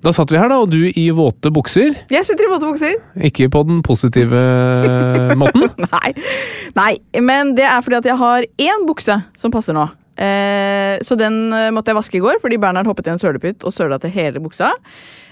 [0.00, 1.92] Da satt vi her, da, og du i våte bukser.
[2.08, 2.96] Jeg sitter i våte bukser.
[3.28, 4.40] Ikke på den positive
[5.36, 5.66] måten.
[5.92, 6.12] Nei.
[6.76, 9.84] Nei, men det er fordi at jeg har én bukse som passer nå.
[10.20, 13.64] Eh, så den eh, måtte jeg vaske i går fordi Bernhard hoppet i en sølepytt
[13.64, 14.72] og søla til hele buksa.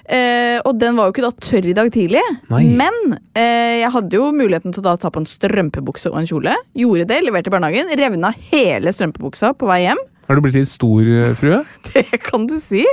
[0.09, 2.63] Eh, og den var jo ikke da tørr i dag tidlig, Nei.
[2.81, 6.55] men eh, jeg hadde jo muligheten til å ta på en strømpebukse og en kjole.
[6.77, 7.93] Gjorde det, leverte i barnehagen.
[8.01, 10.01] Revna hele strømpebuksa på vei hjem.
[10.29, 11.63] Har du blitt litt stor, eh, frue?
[11.93, 12.85] Det kan du si.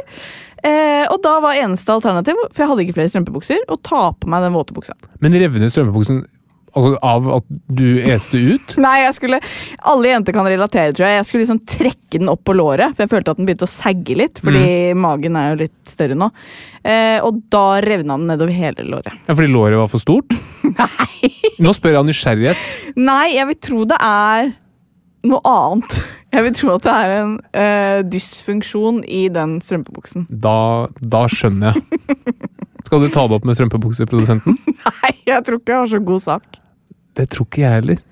[0.65, 4.31] Eh, og da var eneste alternativ, for jeg hadde ikke flere strømpebukser, å ta på
[4.31, 4.95] meg den våte buksa.
[5.21, 6.23] Men revne strømpebuksen
[6.73, 8.75] altså, av at du este ut?
[8.85, 9.41] Nei, jeg skulle
[9.91, 11.19] Alle jenter kan relatere, tror jeg.
[11.19, 13.73] Jeg skulle liksom trekke den opp på låret, for jeg følte at den begynte å
[13.75, 14.41] sagge litt.
[14.41, 16.31] Fordi magen er jo litt større nå.
[16.81, 19.13] Eh, og da revna den nedover hele låret.
[19.27, 20.33] Ja, Fordi låret var for stort?
[20.71, 21.33] Nei.
[21.61, 22.69] Nå spør jeg av nysgjerrighet.
[22.97, 24.55] Nei, jeg vil tro det er
[25.29, 25.99] noe annet.
[26.35, 30.25] Jeg vil tro at det er en uh, dysfunksjon i den strømpebuksen.
[30.29, 30.57] Da,
[30.99, 32.01] da skjønner jeg.
[32.85, 34.57] Skal du ta det opp med strømpebukseprodusenten?
[34.89, 36.59] Nei, jeg tror ikke jeg har så god sak.
[37.15, 38.03] Det tror ikke jeg heller.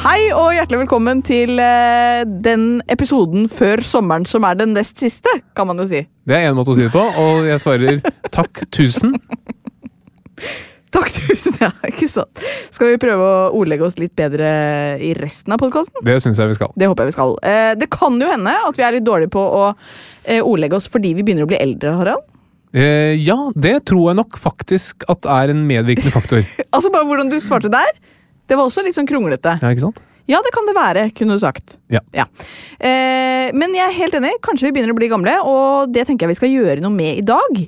[0.00, 5.28] Hei og hjertelig velkommen til eh, den episoden før sommeren som er den nest siste,
[5.52, 6.00] kan man jo si.
[6.24, 8.00] Det er én måte å si det på, og jeg svarer
[8.32, 9.12] takk, tusen.
[10.90, 12.40] Takk, tusen, ja, ikke sant.
[12.72, 14.48] Skal vi prøve å ordlegge oss litt bedre
[15.04, 16.00] i resten av podkasten?
[16.08, 16.72] Det syns jeg vi skal.
[16.80, 17.36] Det håper jeg vi skal.
[17.44, 20.88] Eh, det kan jo hende at vi er litt dårlige på å eh, ordlegge oss
[20.88, 22.24] fordi vi begynner å bli eldre, Harald.
[22.72, 26.46] Eh, ja, det tror jeg nok faktisk at er en medvirkende faktor.
[26.74, 27.92] Altså bare hvordan du svarte der.
[28.50, 29.56] Det var også litt sånn kronglete.
[29.62, 30.00] Ja, ikke sant?
[30.30, 31.78] Ja, det kan det være, kunne du sagt.
[31.90, 32.02] Ja.
[32.78, 34.36] Eh, men jeg er helt enig.
[34.44, 37.18] Kanskje vi begynner å bli gamle, og det tenker jeg vi skal gjøre noe med
[37.18, 37.60] i dag.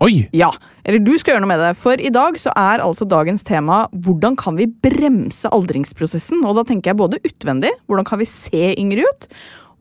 [0.00, 0.22] Oi!
[0.32, 0.48] Ja,
[0.88, 1.74] eller du skal gjøre noe med det.
[1.76, 6.40] For i dag så er altså dagens tema hvordan kan vi bremse aldringsprosessen?
[6.48, 9.28] Og da tenker jeg både utvendig, hvordan kan vi se yngre ut?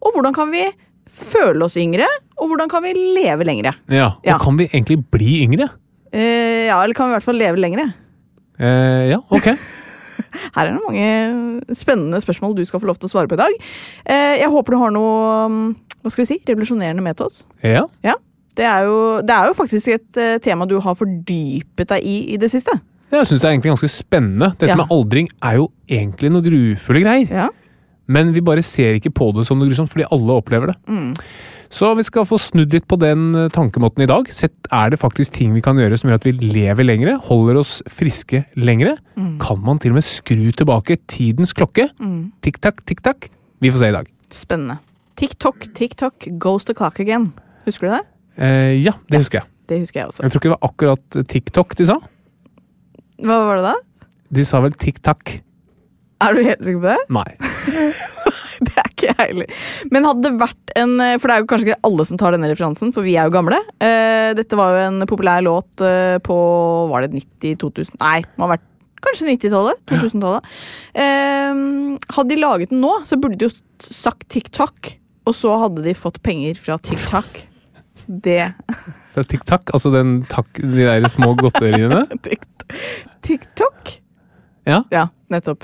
[0.03, 0.65] Og hvordan kan vi
[1.09, 2.07] føle oss yngre?
[2.39, 3.71] Og hvordan kan vi leve lengre?
[3.87, 4.37] Ja, og Ja.
[4.43, 5.69] kan vi egentlig bli yngre?
[6.11, 7.93] Eh, ja, eller kan vi i hvert fall leve lengre?
[8.59, 9.53] Eh, ja, ok.
[10.55, 13.41] Her er det mange spennende spørsmål du skal få lov til å svare på i
[13.43, 13.55] dag.
[14.05, 15.61] Eh, jeg håper du har noe mm,
[16.03, 17.43] hva skal vi si, revolusjonerende med til oss.
[17.63, 17.85] Ja.
[18.05, 18.15] Ja,
[18.57, 22.17] det er jo, det er jo faktisk et eh, tema du har fordypet deg i
[22.35, 22.75] i det siste.
[23.09, 24.51] Jeg syns det er egentlig ganske spennende.
[24.59, 24.75] Dette Ja.
[24.77, 27.31] med aldring er jo egentlig noe grufulle greier.
[27.31, 27.47] Ja.
[28.09, 30.75] Men vi bare ser ikke på det som noe grusomt, fordi alle opplever det.
[30.87, 31.13] Mm.
[31.69, 34.29] Så vi skal få snudd litt på den eh, tankemåten i dag.
[34.33, 37.59] Sett, er det faktisk ting vi kan gjøre som gjør at vi lever lengre, holder
[37.61, 38.95] oss friske lengre?
[39.41, 41.91] Kan man til og med skru tilbake tidens klokke?
[42.01, 42.31] Mm.
[42.45, 43.29] Tikk-takk, tikk-takk.
[43.61, 44.09] Vi får se i dag.
[44.33, 44.79] Spennende.
[45.19, 47.29] TikTok, TikTok goes the clock again.
[47.67, 48.03] Husker du det?
[48.39, 49.51] Eh, ja, det husker jeg.
[49.69, 50.23] Det husker jeg også.
[50.25, 51.99] Jeg tror ikke det var akkurat TikTok de sa.
[53.19, 54.07] Hva var det da?
[54.39, 55.35] De sa vel tikk-takk.
[56.19, 57.01] Er du helt sikker på det?
[57.19, 57.29] Nei.
[58.59, 59.51] Det er ikke jeg heller.
[59.93, 62.49] Men hadde det vært en For det er jo kanskje ikke alle som tar denne
[62.51, 63.59] referansen, for vi er jo gamle.
[63.79, 66.39] Uh, dette var jo en populær låt uh, på
[66.91, 67.99] Var det 90-2000?
[68.03, 68.67] Nei, det må ha vært
[69.05, 69.83] kanskje 90-tallet.
[69.91, 70.49] 2000-tallet.
[70.91, 74.91] Uh, hadde de laget den nå, så burde de jo sagt TikTok,
[75.29, 77.45] og så hadde de fått penger fra TikTok.
[78.09, 78.41] Det
[79.13, 82.03] Fra TikTok, altså den takk, de der små godteriene.
[83.27, 83.99] TikTok?
[84.67, 84.83] Ja.
[84.91, 85.63] Ja, nettopp.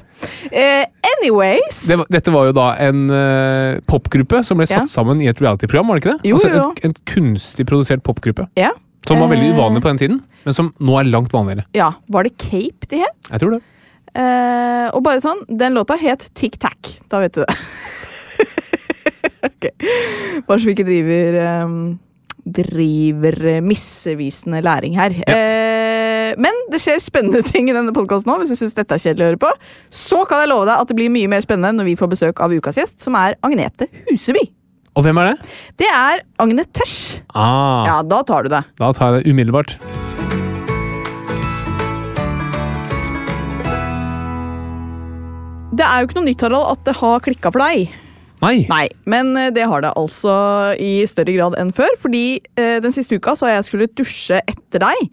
[0.51, 0.85] Eh,
[1.17, 4.87] anyways Det, dette var jo da en uh, popgruppe som ble satt Ja.
[4.89, 6.29] sammen i et reality-program, var det ikke det?
[6.31, 6.71] Jo, altså, jo, jo.
[6.83, 8.47] En, en kunstig produsert popgruppe.
[8.57, 8.71] Ja.
[9.07, 9.57] Som var veldig Eh.
[9.57, 11.65] uvanlig på den tiden, men som nå er langt vanligere.
[11.77, 13.17] ja, Var det Cape de het?
[13.31, 13.61] Jeg tror det.
[14.15, 16.99] Eh, og bare sånn, den låta het Tic Tac.
[17.09, 17.55] Da vet du det.
[19.45, 19.67] Ok.
[20.47, 21.75] Bare så vi ikke driver um,
[22.45, 25.13] Driver missevisende misvisende læring her.
[25.29, 26.04] Eh,
[26.41, 28.37] men det skjer spennende ting i denne podkasten nå.
[28.41, 29.51] Hvis du syns dette er kjedelig å høre på,
[29.93, 32.41] så kan jeg love deg at det blir mye mer spennende når vi får besøk
[32.45, 34.45] av ukas gjest, som er Agnete Huseby.
[34.95, 35.53] Og hvem er det?
[35.83, 37.19] Det er Agnetesh.
[37.35, 38.63] Ah, Ja, da tar du det.
[38.79, 39.75] Da tar jeg det umiddelbart.
[45.75, 47.89] Det er jo ikke noe nytt, Harald, at det har klikka for deg.
[48.43, 48.65] Nei.
[48.69, 50.35] Nei, men eh, det har det altså
[50.81, 51.91] i større grad enn før.
[52.01, 52.25] Fordi
[52.59, 55.07] eh, den siste uka så har jeg skulle dusje etter deg.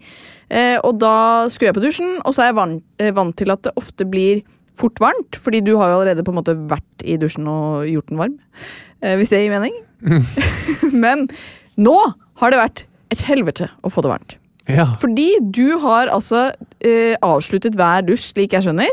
[0.53, 1.15] Eh, og da
[1.51, 4.07] skulle jeg på dusjen, og så er jeg vant, eh, vant til at det ofte
[4.09, 4.43] blir
[4.79, 5.39] fort varmt.
[5.39, 8.37] Fordi du har jo allerede på en måte vært i dusjen og gjort den varm.
[9.01, 9.75] Eh, hvis det gir mening.
[11.05, 11.27] men
[11.79, 11.97] nå
[12.41, 14.37] har det vært et helvete å få det varmt.
[14.71, 14.87] Ja.
[14.99, 18.91] Fordi du har altså eh, avsluttet hver dusj, slik jeg skjønner,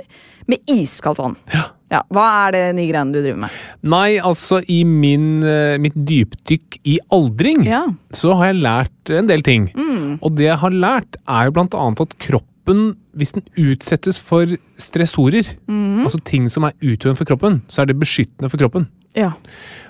[0.50, 1.37] med iskaldt vann.
[1.55, 1.69] Ja.
[1.91, 3.55] Ja, Hva er det nye greiene du driver med?
[3.91, 7.81] Nei, altså i min, eh, mitt dypdykk i aldring Ja,
[8.14, 9.67] så har jeg lært en del ting.
[9.75, 10.20] Mm.
[10.23, 14.47] Og det jeg har lært, er jo blant annet at kroppen, hvis den utsettes for
[14.79, 16.05] stressorer, Mm.
[16.06, 18.87] altså ting som er utøvende for kroppen, så er det beskyttende for kroppen.
[19.19, 19.32] ja,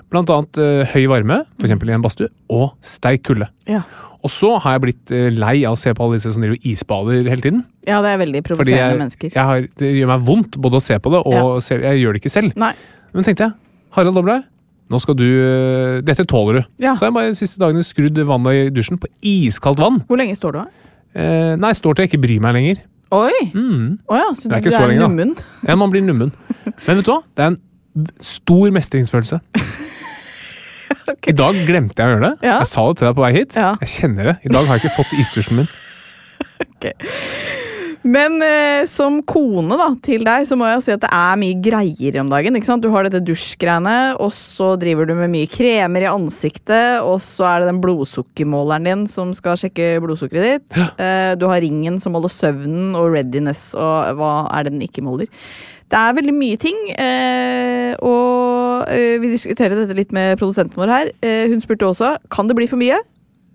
[0.09, 1.69] Blant annet eh, høy varme, f.eks.
[1.71, 3.47] i en badstue, og sterk kulde.
[3.69, 3.83] ja.
[4.21, 6.59] Og så har jeg blitt eh, lei av å se på alle disse som driver
[6.67, 7.63] isbader hele tiden.
[7.89, 9.31] Ja, det er veldig provoserende mennesker.
[9.33, 11.45] jeg har, det gjør meg vondt både å se på det, og Ja.
[11.65, 12.53] se, jeg gjør det ikke selv.
[12.61, 12.73] Nei.
[13.15, 13.55] Men tenkte jeg,
[13.97, 14.37] Harald Doblei,
[14.91, 16.61] nå skal du øh, Dette tåler du.
[16.85, 16.93] Ja.
[16.93, 20.01] Så har jeg bare de siste dagene skrudd vannet i dusjen på iskaldt vann.
[20.07, 20.69] Hvor lenge står du av?
[21.15, 22.83] Eh, nei, står til jeg ikke bryr meg lenger.
[23.11, 23.49] Oi!
[23.51, 23.97] Mm.
[24.07, 25.33] Oh ja, så du, er du er nummen?
[25.67, 26.29] Ja, man blir nummen.
[26.85, 27.21] Men vet du hva?
[27.35, 29.41] Det er en stor mestringsfølelse.
[31.27, 32.47] I dag glemte jeg å gjøre det.
[32.47, 32.59] Ja.
[32.61, 33.57] Jeg sa det til deg på vei hit.
[33.59, 33.71] Ja.
[33.83, 34.37] Jeg kjenner det.
[34.45, 35.71] I dag har jeg ikke fått istusjen min.
[38.01, 41.37] Men eh, som kone da, til deg, så må jeg jo si at det er
[41.37, 42.57] mye greier om dagen.
[42.57, 42.81] ikke sant?
[42.81, 47.45] Du har dette dusjgreiene, og så driver du med mye kremer i ansiktet, og så
[47.51, 50.79] er det den blodsukkermåleren din som skal sjekke blodsukkeret ditt.
[50.97, 55.05] Eh, du har ringen som måler søvnen, og readiness, og hva er det den ikke
[55.05, 55.29] måler.
[55.91, 57.60] Det er veldig mye ting, eh,
[58.81, 61.15] og eh, vi diskuterer dette litt med produsenten vår her.
[61.23, 62.99] Uh, hun spurte også kan det bli for mye.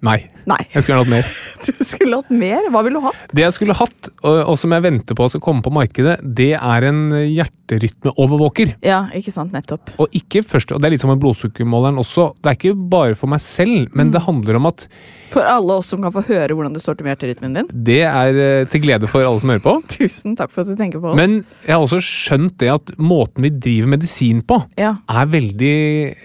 [0.05, 0.19] Nei.
[0.47, 0.59] Nei.
[0.75, 1.29] Jeg skulle hatt mer.
[1.67, 2.67] Du skulle hatt mer.
[2.71, 3.33] Hva ville du hatt?
[3.35, 6.87] Det jeg skulle hatt, og, som jeg venter på skal komme på markedet, det er
[6.87, 8.77] en hjerterytmeovervåker.
[8.87, 9.57] Ja, ikke sant.
[9.57, 9.95] Nettopp.
[10.03, 12.29] Og ikke først, og det er litt som med blodsukkermåleren også.
[12.39, 14.87] Det er ikke bare for meg selv, men det handler om at
[15.33, 17.71] For alle oss som kan få høre hvordan det står til med hjerterytmen din.
[17.89, 19.75] det er eh, til glede for alle som hører på.
[19.97, 21.19] Tusen takk for at du tenker på oss.
[21.19, 24.95] Men jeg har også skjønt det at måten vi driver medisin på, ja.
[25.09, 25.77] er veldig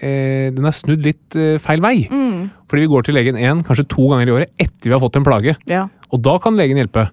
[0.02, 1.96] eh, Den er snudd litt eh, feil vei.
[2.10, 2.50] Mm.
[2.70, 5.18] Fordi vi går til legen én, kanskje to ganger i året etter vi har fått
[5.20, 5.56] en plage.
[5.70, 5.88] ja.
[6.12, 7.06] Og da kan legen hjelpe.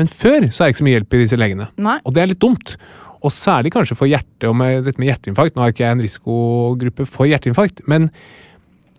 [0.00, 1.66] Men før så er det ikke så mye hjelp i disse legene.
[1.76, 1.98] Nei.
[2.08, 2.76] Og det er litt dumt.
[3.24, 5.56] Og særlig kanskje for hjerte og med dette med hjerteinfarkt.
[5.56, 8.10] Nå er ikke jeg en risikogruppe for hjerteinfarkt, men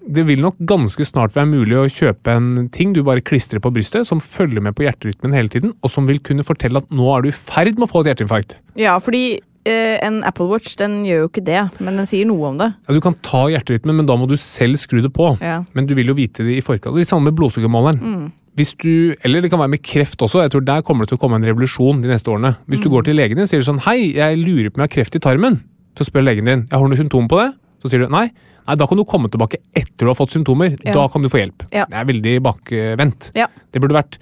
[0.07, 3.71] det vil nok ganske snart være mulig å kjøpe en ting du bare klistrer på
[3.75, 7.09] brystet, som følger med på hjerterytmen hele tiden, og som vil kunne fortelle at nå
[7.17, 8.55] er du i ferd med å få et hjerteinfarkt.
[8.79, 12.53] ja, fordi eh, en Apple Watch den gjør jo ikke det, men den sier noe
[12.53, 12.71] om det.
[12.87, 15.33] Ja, Du kan ta hjerterytmen, men da må du selv skru det på.
[15.43, 15.61] Ja.
[15.75, 16.95] Men du vil jo vite det i forkant.
[16.95, 18.31] Litt samme med blodsukkermåleren.
[18.57, 20.39] Hvis du, eller det kan være med kreft også.
[20.41, 22.55] jeg tror Der kommer det til å komme en revolusjon de neste årene.
[22.65, 24.89] Hvis du går til legen din og sier sånn Hei, jeg lurer på om jeg
[24.89, 25.59] har kreft i tarmen.
[25.99, 27.51] Så spør legen din jeg har du noen symptomer på det.
[27.83, 28.27] Så sier du nei.
[28.67, 30.75] Nei, Da kan du komme tilbake etter du har fått symptomer.
[30.83, 30.95] Ja.
[30.97, 31.63] Da kan du få hjelp.
[31.71, 31.85] Ja.
[31.87, 33.31] Det er veldig bakvendt.
[33.37, 33.47] Ja.
[33.71, 34.19] Det burde vært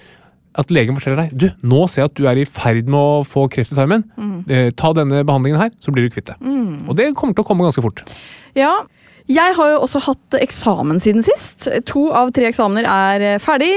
[0.56, 3.24] at legen forteller deg du, nå ser jeg at du er i ferd med å
[3.28, 4.06] få kreft i tarmen.
[4.48, 6.38] Eh, ta denne behandlingen her, så blir du kvitt det.
[6.88, 8.04] Og det kommer til å komme ganske fort.
[8.56, 8.74] Ja.
[9.26, 11.66] Jeg har jo også hatt eksamen siden sist.
[11.90, 13.74] To av tre eksamener er eh, ferdig.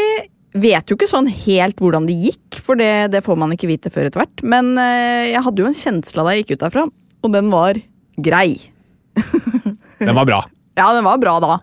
[0.59, 3.91] Vet jo ikke sånn helt hvordan det gikk, for det, det får man ikke vite
[3.93, 4.45] før etter hvert.
[4.45, 6.85] Men eh, jeg hadde jo en kjensle da jeg gikk ut derfra,
[7.25, 7.81] og den var
[8.21, 8.51] grei.
[10.09, 10.43] Den var bra.
[10.79, 11.57] Ja, den var bra da.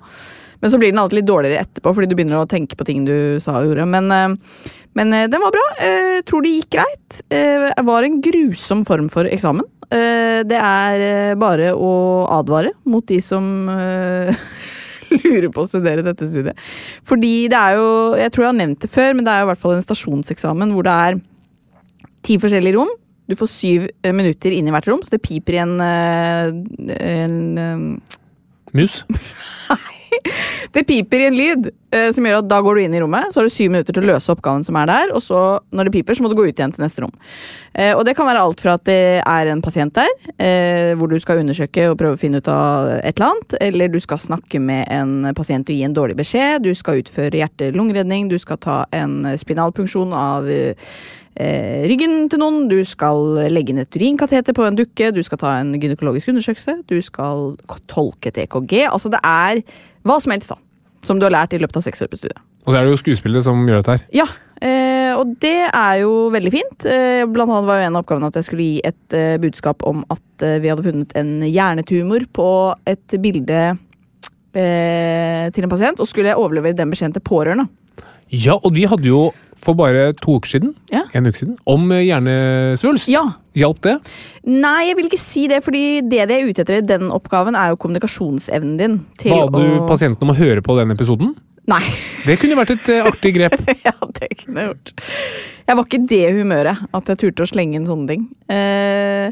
[0.60, 3.06] Men så blir den alltid litt dårligere etterpå, fordi du begynner å tenke på ting
[3.08, 3.86] du sa og gjorde.
[3.88, 4.64] Men, eh,
[4.98, 5.64] men eh, den var bra.
[5.80, 7.20] Jeg tror det gikk greit.
[7.30, 9.64] Eh, Det var en grusom form for eksamen.
[9.92, 11.92] Eh, Det er eh, bare å
[12.40, 14.34] advare mot de som eh,
[15.24, 16.58] lurer på å studere dette studiet.
[17.08, 17.88] Fordi det er jo,
[18.20, 19.86] jeg tror jeg har nevnt det før, men det er jo i hvert fall en
[19.86, 21.20] stasjonseksamen hvor det er
[22.26, 22.92] ti forskjellige rom.
[23.26, 27.42] Du får syv eh, minutter inn i hvert rom, så det piper i en, en,
[27.58, 28.02] en
[28.76, 29.04] Mus?
[29.72, 29.96] Nei.
[30.72, 33.32] Det piper i en lyd eh, som gjør at da går du inn i rommet,
[33.32, 35.42] så har du syv minutter til å løse oppgaven som er der, og så,
[35.76, 37.14] når det piper, så må du gå ut igjen til neste rom.
[37.74, 41.12] Eh, og det kan være alt fra at det er en pasient der, eh, hvor
[41.12, 44.22] du skal undersøke og prøve å finne ut av et eller annet, eller du skal
[44.22, 48.60] snakke med en pasient og gi en dårlig beskjed, du skal utføre hjerte-lungeredning, du skal
[48.64, 50.52] ta en spinalpunksjon av
[51.36, 55.42] eh, ryggen til noen, du skal legge inn et urinkateter på en dukke, du skal
[55.42, 57.56] ta en gynekologisk undersøkelse, du skal
[57.92, 58.86] tolke et EKG.
[58.90, 59.64] Altså det er
[60.06, 60.60] hva som helst, da.
[61.06, 62.42] Som du har lært i løpet av seks år på studiet.
[62.66, 64.04] Og så er det jo skuespillet som gjør dette her.
[64.24, 64.26] Ja,
[64.58, 66.86] eh, og det er jo veldig fint.
[66.90, 69.86] Eh, blant annet var jo en av oppgavene at jeg skulle gi et eh, budskap
[69.86, 72.50] om at eh, vi hadde funnet en hjernetumor på
[72.90, 73.62] et bilde
[74.58, 77.68] eh, til en pasient, og skulle jeg overlevere den beskjeden til pårørende.
[78.34, 79.28] Ja, og de hadde jo
[79.66, 81.02] for bare to uker siden, Ja.
[81.18, 83.10] en uke siden, om eh, hjernesvulst.
[83.12, 83.24] Ja,
[83.56, 83.94] Hjalp det?
[84.52, 87.56] Nei, jeg vil ikke si det, fordi det de er ute etter i den oppgaven,
[87.56, 88.98] er jo kommunikasjonsevnen din.
[89.22, 89.86] til Ba du å...
[89.88, 91.32] pasienten om å høre på den episoden?
[91.72, 91.80] Nei.
[92.28, 93.56] Det kunne vært et eh, artig grep.
[93.88, 94.92] ja, det kunne jeg gjort.
[95.66, 98.28] Jeg var ikke i det humøret at jeg turte å slenge inn sånne ting.
[98.54, 99.32] Eh,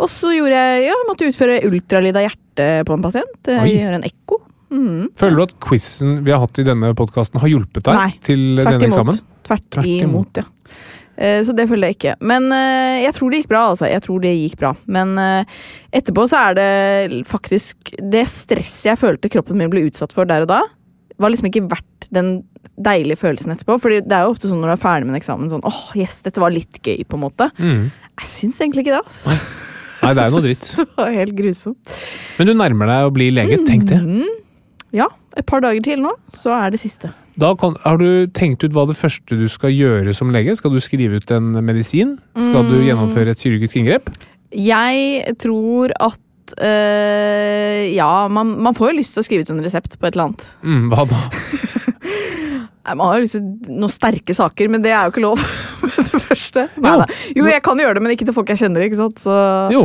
[0.00, 3.40] og så gjorde jeg ja, måtte utføre ultralyd av hjertet på en pasient.
[3.50, 3.72] Eh, Oi.
[3.80, 4.38] Gjøre en ekko.
[4.70, 5.08] Mm.
[5.18, 8.44] Føler du at quizen vi har hatt i denne podkasten har hjulpet deg Nei, til
[8.60, 8.86] denne imot.
[8.86, 9.18] eksamen?
[9.50, 10.06] Tvert, Tvert imot.
[10.08, 10.46] imot, ja.
[11.20, 12.14] Eh, Så det følte jeg ikke.
[12.24, 13.62] Men eh, jeg tror det gikk bra.
[13.74, 13.88] altså.
[13.90, 14.70] Jeg tror det gikk bra.
[14.86, 15.56] Men eh,
[16.00, 20.46] etterpå så er det faktisk Det stresset jeg følte kroppen min ble utsatt for der
[20.46, 20.62] og da,
[21.20, 22.30] var liksom ikke verdt den
[22.80, 23.76] deilige følelsen etterpå.
[23.82, 25.82] Fordi det er jo ofte sånn når du er ferdig med en eksamen sånn åh,
[26.00, 27.50] yes, dette var litt gøy, på en måte.
[27.60, 27.90] Mm.
[28.22, 29.36] Jeg syns egentlig ikke det, altså.
[30.00, 30.68] Nei, det er jo noe dritt.
[30.80, 31.90] Det var helt grusomt.
[32.38, 33.58] Men du nærmer deg å bli lege.
[33.68, 33.98] Tenk det.
[34.00, 34.38] Mm.
[34.96, 37.12] Ja, et par dager til nå, så er det siste.
[37.38, 40.56] Kan, har du tenkt ut hva det første du skal gjøre som lege?
[40.58, 42.16] Skal du skrive ut en medisin?
[42.36, 42.86] Skal du Mm.
[42.88, 44.10] gjennomføre et kirurgisk inngrep?
[44.52, 46.18] Jeg tror at
[46.60, 50.14] øh, Ja, man, man får jo lyst til å skrive ut en resept på et
[50.16, 50.46] eller annet.
[50.64, 51.20] Mm, hva da?
[52.90, 55.38] Man har jo lyst til noen sterke saker, men det er jo ikke lov
[55.84, 56.64] med det første.
[56.82, 56.96] Nei,
[57.36, 57.44] Jo.
[57.44, 58.82] jo, jeg kan gjøre det, men ikke til folk jeg kjenner.
[58.88, 59.20] ikke sant?
[59.22, 59.36] Så,
[59.70, 59.84] Jo,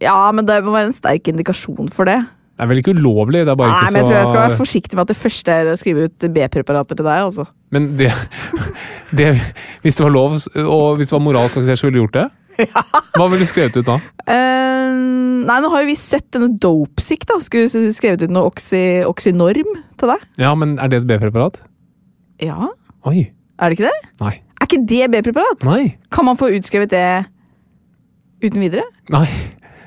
[0.00, 2.16] ja, men det må være en sterk indikasjon for det.
[2.56, 4.40] Det er vel ikke ulovlig, det er bare Nei, ikke men jeg tror jeg skal
[4.40, 7.24] være forsiktig med at det første er å skrive ut B-preparater til deg.
[7.26, 7.44] altså.
[7.74, 8.08] Men det,
[9.18, 9.26] det
[9.82, 12.26] Hvis det var lov, og hvis det var moralsk akseptert, så ville du gjort det?
[12.56, 12.80] Ja.
[13.12, 13.98] Hva ville du skrevet ut da?
[14.24, 17.36] Uh, nei, nå har jo vi sett denne Dopesick, da.
[17.44, 20.24] Skulle du skrevet ut noe oxy, Oxynorm til deg?
[20.40, 21.60] Ja, men er det et B-preparat?
[22.40, 22.70] Ja,
[23.04, 23.26] Oi.
[23.60, 24.10] er det ikke det?
[24.24, 24.32] Nei.
[24.56, 25.68] Er ikke det B-preparat?
[25.68, 25.82] Nei.
[26.08, 27.04] Kan man få utskrevet det
[28.40, 28.88] uten videre?
[29.12, 29.26] Nei.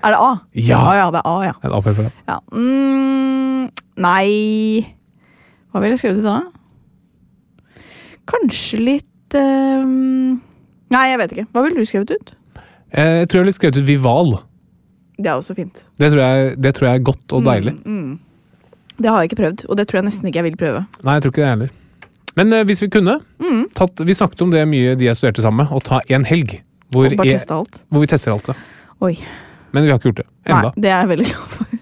[0.04, 0.30] Er det A?
[0.56, 0.78] Ja.
[0.80, 1.54] Ah, ja det er A, ja.
[1.64, 2.22] Et A-preparat.
[2.28, 2.38] ja.
[2.54, 4.96] Mm, nei
[5.72, 6.38] Hva ville jeg skrevet ut da?
[8.30, 10.40] Kanskje litt ehm,
[10.94, 11.48] Nei, jeg vet ikke.
[11.54, 12.32] Hva ville du skrevet ut?
[12.90, 14.32] Eh, Jeg tror jeg ville skrevet ut Vival.
[15.20, 15.84] Det er også fint.
[16.00, 17.74] Det tror jeg, det tror jeg er godt og deilig.
[17.84, 18.16] Mm, mm.
[19.00, 20.82] Det har jeg ikke prøvd, og det tror jeg nesten ikke jeg vil prøve.
[21.06, 21.70] Nei, jeg tror ikke det heller.
[22.40, 23.68] Men eh, hvis vi kunne Mm.
[23.76, 26.62] tatt, Vi snakket om det mye de jeg studerte sammen med, å ta en helg
[26.92, 27.84] hvor, Og bare jeg, teste alt.
[27.90, 28.56] hvor vi tester alt det.
[29.02, 29.14] Oi.
[29.72, 30.70] Men vi har ikke gjort det enda.
[30.70, 31.80] Nei, det er jeg veldig glad for.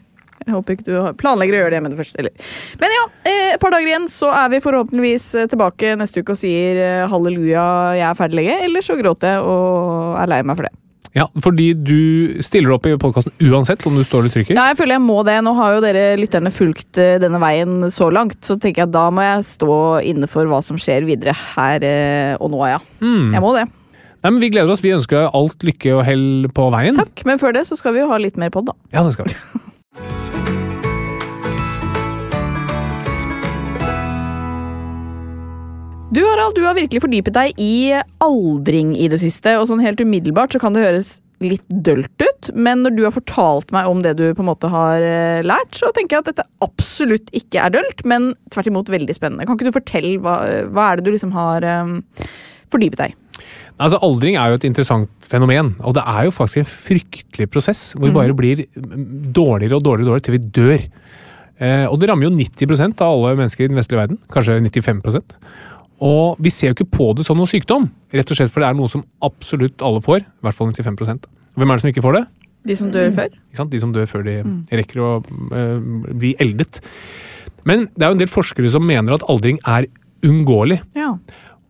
[0.48, 2.24] Jeg håper ikke du planlegger å gjøre det med det første.
[2.24, 2.50] Eller.
[2.80, 6.38] Men ja, eh, et par dager igjen, så er vi forhåpentligvis eh, tilbake neste uke
[6.38, 7.64] og sier eh, halleluja,
[8.00, 8.60] jeg er ferdig lege.
[8.70, 10.72] Eller så gråter jeg og er lei meg for det.
[11.18, 14.56] Ja, Fordi du stiller opp i podkasten uansett om du står eller trykker?
[14.56, 15.36] Ja, jeg føler jeg må det.
[15.44, 19.08] Nå har jo dere lytterne fulgt denne veien så langt, så tenker jeg at da
[19.12, 19.80] må jeg stå
[20.14, 21.88] inne for hva som skjer videre her
[22.38, 22.80] og nå, ja.
[23.02, 23.34] Mm.
[23.34, 23.66] Jeg må det.
[24.24, 24.84] Nei, men Vi gleder oss.
[24.84, 26.98] Vi ønsker deg alt lykke og hell på veien.
[26.98, 27.26] Takk.
[27.28, 28.78] Men før det så skal vi jo ha litt mer pod, da.
[28.96, 29.38] Ja, det skal vi.
[36.08, 37.92] Du Harald, du har virkelig fordypet deg i
[38.24, 39.58] aldring i det siste.
[39.60, 43.14] Og sånn helt umiddelbart så kan det høres litt dølt ut, men når du har
[43.14, 46.32] fortalt meg om det du på en måte har eh, lært, så tenker jeg at
[46.32, 49.46] dette absolutt ikke er dølt, men tvert imot veldig spennende.
[49.46, 50.40] Kan ikke du fortelle hva,
[50.72, 52.00] hva er det du liksom har um,
[52.74, 53.20] fordypet deg i?
[53.78, 57.92] Altså, Aldring er jo et interessant fenomen, og det er jo faktisk en fryktelig prosess
[57.94, 60.86] hvor vi bare blir mm, dårligere og dårligere, dårligere til vi dør.
[61.58, 64.20] Eh, og det rammer jo 90% av alle mennesker i den vestlige verden.
[64.34, 65.38] Kanskje 95%
[66.06, 68.70] Og vi ser jo ikke på det som noen sykdom, rett og slett for det
[68.70, 70.26] er noe som absolutt alle får.
[70.26, 72.26] I hvert fall 95% Hvem er det som ikke får det?
[72.68, 73.32] De som dør før?
[73.34, 73.72] Ikke sant?
[73.72, 74.36] De som dør før de
[74.70, 75.12] rekker å
[75.56, 76.82] eh, bli eldet.
[77.68, 79.88] Men det er jo en del forskere som mener at aldring er
[80.26, 80.80] uunngåelig.
[80.98, 81.14] Ja.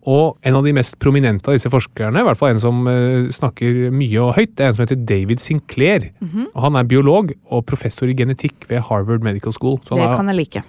[0.07, 3.27] Og en av de mest prominente av disse forskerne, i hvert fall en som eh,
[3.35, 6.11] snakker mye og høyt, det er en som heter David Sinclair.
[6.53, 9.81] og han er biolog og professor i genetikk ved Harvard Medical School.
[9.83, 10.63] Så han, Det har, kan jeg like.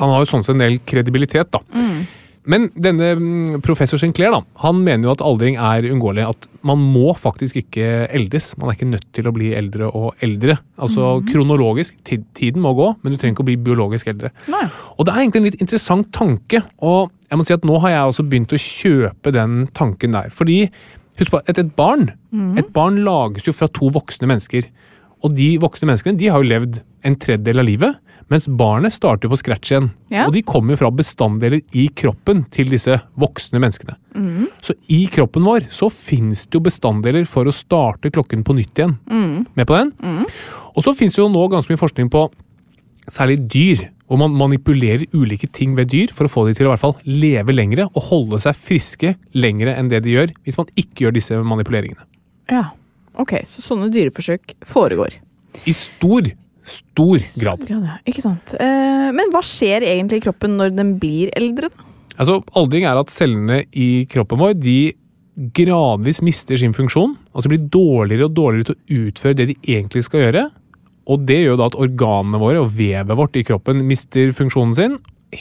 [0.00, 1.60] han har jo sånn sett en del kredibilitet, da.
[2.48, 6.24] Men denne mm, professor Sinclair da, han mener jo at aldring er uunngåelig.
[6.32, 8.54] At man må faktisk ikke eldes.
[8.56, 10.56] Man er ikke nødt til å bli eldre og eldre.
[10.80, 14.32] Altså kronologisk, tiden må gå, men du trenger ikke å bli biologisk eldre.
[14.50, 14.64] Nei.
[14.96, 17.94] Og det er egentlig en litt interessant tanke, og jeg må si at nå har
[17.94, 20.30] jeg også begynt å kjøpe den tanken der.
[20.34, 20.64] Fordi,
[21.20, 22.10] husk på, et, et barn
[22.58, 24.66] Et barn lages jo fra to voksne mennesker.
[25.22, 27.96] Og de voksne menneskene de har jo levd en tredjedel av livet,
[28.30, 29.88] mens barnet starter på scratch igjen.
[30.12, 30.26] Ja.
[30.28, 33.96] Og de kommer fra bestanddeler i kroppen til disse voksne menneskene.
[34.62, 38.78] Så i kroppen vår så fins det jo bestanddeler for å starte klokken på nytt
[38.78, 38.94] igjen.
[39.58, 39.90] Med på den?
[40.76, 42.28] Og så fins det jo nå ganske mye forskning på
[43.10, 46.70] særlig dyr, hvor man manipulerer ulike ting ved dyr for å få de til å
[46.70, 50.58] i hvert fall leve lengre og holde seg friske lengre enn det de gjør hvis
[50.58, 52.06] man ikke gjør disse manipuleringene.
[52.50, 52.70] Ja.
[53.20, 55.16] Ok, så sånne dyreforsøk foregår.
[55.68, 56.30] I stor,
[56.64, 57.66] stor grad.
[57.70, 58.54] Ja, ikke sant.
[58.54, 61.70] Eh, men hva skjer egentlig i kroppen når den blir eldre?
[61.70, 61.88] da?
[62.20, 64.92] Altså, Aldring er at cellene i kroppen vår de
[65.56, 67.14] gradvis mister sin funksjon.
[67.32, 70.48] Altså blir dårligere og dårligere til å utføre det de egentlig skal gjøre.
[71.08, 74.98] Og det gjør da at organene våre og vevet vårt i kroppen mister funksjonen sin,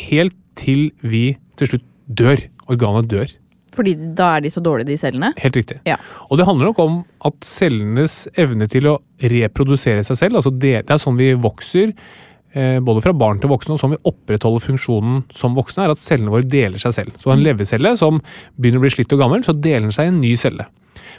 [0.10, 2.42] helt til vi til slutt dør.
[2.70, 3.36] Organet dør.
[3.76, 5.30] Fordi da er de så dårlige, de cellene?
[5.38, 5.78] Helt riktig.
[5.88, 6.00] Ja.
[6.30, 6.98] Og det handler nok om
[7.28, 8.98] at cellenes evne til å
[9.30, 11.94] reprodusere seg selv, altså det, det er sånn vi vokser,
[12.56, 16.02] eh, både fra barn til voksne, og sånn vi opprettholder funksjonen som voksne, er at
[16.02, 17.22] cellene våre deler seg selv.
[17.22, 18.22] Så en levercelle som
[18.58, 20.66] begynner å bli slitt og gammel, så deler den seg i en ny celle.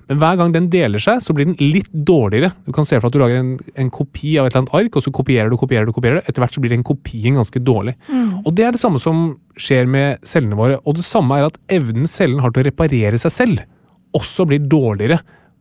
[0.08, 2.52] Men hver gang den deler seg, så blir den litt dårligere.
[2.66, 3.50] Du kan se for deg at du lager en,
[3.84, 6.24] en kopi av et eller annet ark, og så kopierer du, kopierer du, kopierer du.
[6.24, 7.96] Etter hvert så blir den kopien ganske dårlig.
[8.44, 9.26] Og det er det samme som
[9.60, 10.80] skjer med cellene våre.
[10.84, 13.66] Og det samme er at evnen cellen har til å reparere seg selv,
[14.16, 15.20] også blir dårligere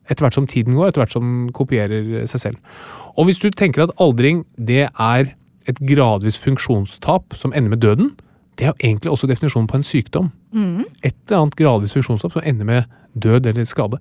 [0.10, 2.80] etter hvert som tiden går, etter hvert som den kopierer seg selv.
[3.14, 5.36] Og hvis du tenker at aldring det er
[5.70, 8.16] et gradvis funksjonstap som ender med døden,
[8.58, 10.32] det er jo egentlig også definisjonen på en sykdom.
[11.06, 14.00] Et eller annet gradvis funksjonstap som ender med død eller skade.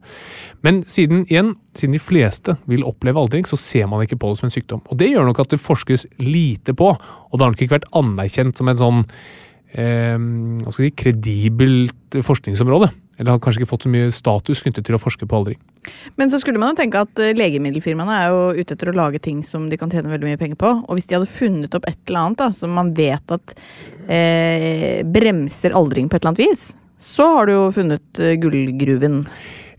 [0.66, 4.40] Men siden igjen, siden de fleste vil oppleve aldring, så ser man ikke på det
[4.40, 4.84] som en sykdom.
[4.88, 7.92] Og det gjør nok at det forskes lite på, og det har nok ikke vært
[7.98, 9.04] anerkjent som en sånn
[9.74, 12.90] eh, hva skal si, kredibelt forskningsområde.
[13.18, 15.58] Eller har kanskje ikke fått så mye status knyttet til å forske på aldring.
[16.20, 19.20] Men så skulle man jo tenke at eh, legemiddelfirmaene er jo ute etter å lage
[19.22, 20.70] ting som de kan tjene veldig mye penger på.
[20.86, 23.56] Og hvis de hadde funnet opp et eller annet da, som man vet at
[24.06, 29.22] eh, bremser aldring på et eller annet vis, så har du jo funnet eh, gullgruven.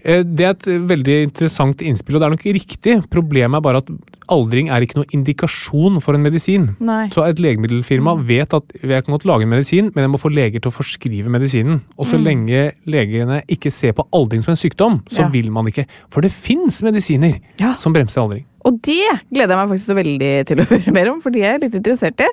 [0.06, 2.94] Eh, Det er et veldig interessant innspill, og det er nok riktig.
[3.12, 3.90] Problemet er bare at
[4.30, 6.76] aldring er ikke noe indikasjon for en medisin.
[6.80, 7.08] Nei.
[7.14, 10.32] Så et legemiddelfirma vet at jeg kan godt lage en medisin, men jeg må få
[10.32, 11.82] leger til å forskrive medisinen.
[11.98, 15.30] Og så lenge legene ikke ser på aldring som en sykdom, så Ja.
[15.30, 15.86] vil man ikke.
[16.10, 17.74] For det fins medisiner Ja.
[17.76, 18.46] som bremser aldring.
[18.66, 21.58] Og det gleder jeg meg faktisk veldig til å høre mer om, for de er
[21.58, 22.28] jeg litt interessert i.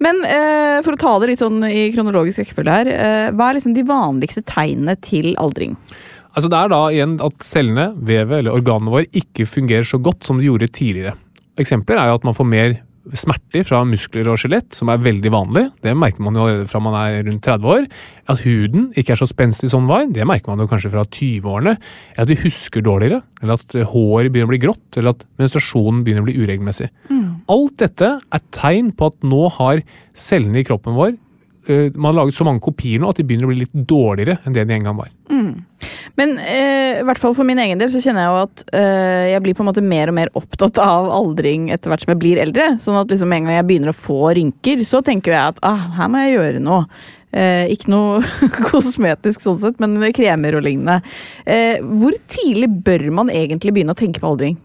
[0.00, 3.58] Men eh, for å ta det litt sånn i kronologisk rekkefølge her, eh, hva er
[3.58, 5.76] liksom de vanligste tegnene til aldring?
[6.34, 10.26] Altså Det er da igjen at cellene, vevet eller organene våre ikke fungerer så godt
[10.26, 11.14] som de gjorde tidligere.
[11.62, 12.74] Eksempler er jo at man får mer
[13.20, 15.64] smerter fra muskler og skjelett, som er veldig vanlig.
[15.84, 17.88] Det merker man jo allerede fra man er rundt 30 år.
[18.32, 21.04] At huden ikke er så spenstig som den var, det merker man jo kanskje fra
[21.04, 21.74] 20-årene.
[22.16, 26.24] At vi husker dårligere, eller at håret begynner å bli grått, eller at menstruasjonen begynner
[26.24, 26.88] å bli uregelmessig.
[27.52, 29.84] Alt dette er tegn på at nå har
[30.16, 31.12] cellene i kroppen vår
[31.68, 34.56] man har laget så mange kopier nå at de begynner å bli litt dårligere enn
[34.56, 35.12] det de en gang var.
[36.18, 39.24] Men eh, i hvert fall for min egen del så kjenner jeg jo at eh,
[39.32, 42.22] jeg blir på en måte mer og mer opptatt av aldring etter hvert som jeg
[42.22, 42.74] blir eldre.
[42.82, 45.88] Sånn at liksom en gang jeg begynner å få rynker, så tenker jeg at ah,
[45.98, 46.84] her må jeg gjøre noe.
[47.34, 48.20] Eh, ikke noe
[48.70, 51.00] kosmetisk sånn sett, men kremer og lignende.
[51.50, 54.60] Eh, hvor tidlig bør man egentlig begynne å tenke på aldring?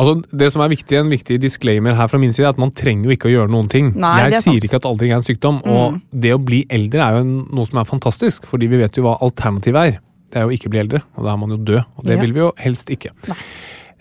[0.00, 2.72] Altså, det som er viktig, En viktig disclaimer her fra min side er at man
[2.72, 3.90] trenger jo ikke å gjøre noen ting.
[4.00, 7.04] Nei, jeg er sier ikke at aldring er en sykdom, og det å bli eldre
[7.04, 9.98] er jo noe som er fantastisk, fordi vi vet jo hva alternativet er.
[10.30, 12.16] Det er jo ikke å bli eldre, og da er man jo død, og det
[12.16, 12.20] Ja.
[12.22, 13.10] vil vi jo helst ikke.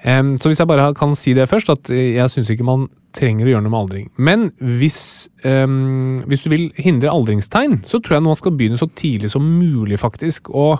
[0.05, 3.49] Um, så hvis jeg bare kan si det først, at jeg syns ikke man trenger
[3.49, 4.05] å gjøre noe med aldring.
[4.17, 8.87] Men hvis, um, hvis du vil hindre aldringstegn, så tror jeg man skal begynne så
[8.95, 10.47] tidlig som mulig, faktisk.
[10.55, 10.79] Og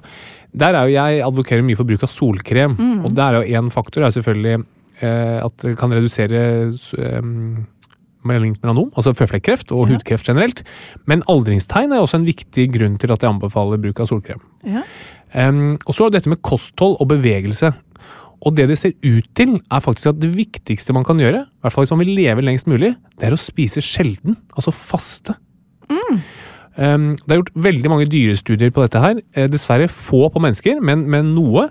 [0.56, 3.70] der er jo jeg advokerer mye for bruk av solkrem, og der er jo én
[3.74, 4.64] faktor er selvfølgelig
[5.08, 6.72] at det kan redusere
[7.22, 7.68] um,
[8.28, 10.64] melanom, altså føflekkreft og hudkreft generelt.
[11.08, 14.42] Men aldringstegn er også en viktig grunn til at jeg anbefaler bruk av solkrem.
[14.68, 14.84] Ja.
[15.34, 17.72] Um, og så er det dette med kosthold og bevegelse.
[18.40, 21.64] Og det det ser ut til, er faktisk at det viktigste man kan gjøre, i
[21.64, 24.38] hvert fall hvis man vil leve lengst mulig, det er å spise sjelden.
[24.56, 25.36] Altså faste.
[26.80, 29.20] Um, det er gjort veldig mange dyrestudier på dette her.
[29.36, 31.68] Eh, dessverre få på mennesker, men, men noe.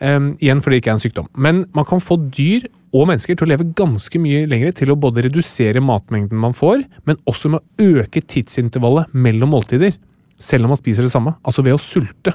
[0.00, 1.26] Um, igjen fordi det ikke er en sykdom.
[1.36, 4.98] Men man kan få dyr og mennesker til å leve ganske mye lenger til å
[4.98, 9.94] både redusere matmengden man får, men også med å øke tidsintervallet mellom måltider.
[10.40, 11.34] selv om man spiser det samme.
[11.44, 12.32] Altså ved å sulte.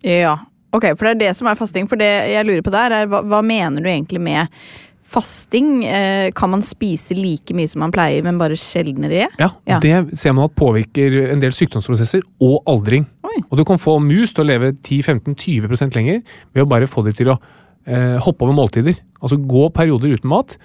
[0.00, 0.38] Ja,
[0.72, 1.84] ok, for det er det som er fasting.
[1.84, 4.48] For det jeg lurer på der, er hva, hva mener du egentlig med
[5.04, 5.84] fasting?
[5.86, 9.28] Eh, kan man spise like mye som man pleier, men bare sjeldnere?
[9.40, 9.78] Ja, Ja.
[9.80, 13.06] Det ser man at påvirker en del sykdomsprosesser og aldring.
[13.24, 13.42] Oi.
[13.50, 16.22] Og du kan få mus til å leve 10-15-20% lenger
[16.54, 17.38] ved å bare få dem til å
[17.86, 18.98] eh, hoppe over måltider.
[19.20, 20.56] Altså gå perioder uten mat,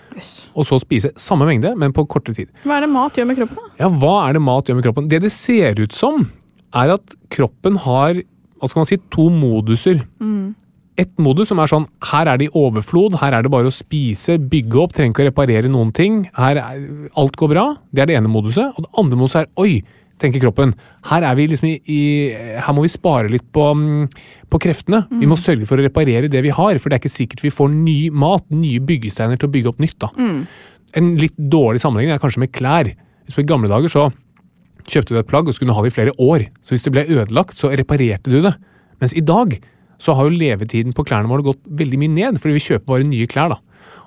[0.55, 2.49] og så spise samme mengde, men på kortere tid.
[2.65, 3.59] Hva er det mat gjør med kroppen?
[3.61, 3.69] da?
[3.85, 5.09] Ja, hva er det mat gjør med kroppen?
[5.11, 6.27] Det det ser ut som,
[6.75, 8.19] er at kroppen har
[8.59, 10.01] hva skal man si, to moduser.
[10.99, 13.73] Et modus som er sånn her er det i overflod, her er det bare å
[13.73, 16.25] spise, bygge opp, trenger ikke å reparere noen ting.
[16.35, 16.83] Her er,
[17.19, 17.65] alt går bra.
[17.95, 18.73] Det er det ene moduset.
[18.75, 19.79] Og det andre moduset er oi,
[20.19, 20.73] tenker kroppen.
[21.07, 21.99] Her er vi liksom i, i
[22.59, 24.09] Her må vi spare litt på, mm,
[24.51, 25.05] på kreftene.
[25.21, 27.53] Vi må sørge for å reparere det vi har, for det er ikke sikkert vi
[27.55, 29.99] får ny mat, nye byggesteiner til å bygge opp nytt.
[30.03, 30.11] da.
[30.99, 32.91] En litt dårlig sammenheng er kanskje med klær.
[33.23, 34.09] Hvis på I gamle dager så
[34.89, 36.49] kjøpte du et plagg og skulle ha det i flere år.
[36.65, 38.55] Så hvis det ble ødelagt, så reparerte du det.
[38.99, 39.53] Mens i dag
[39.99, 43.07] så har jo levetiden på klærne våre gått veldig mye ned, fordi vi kjøper bare
[43.07, 43.55] nye klær.
[43.55, 43.59] da.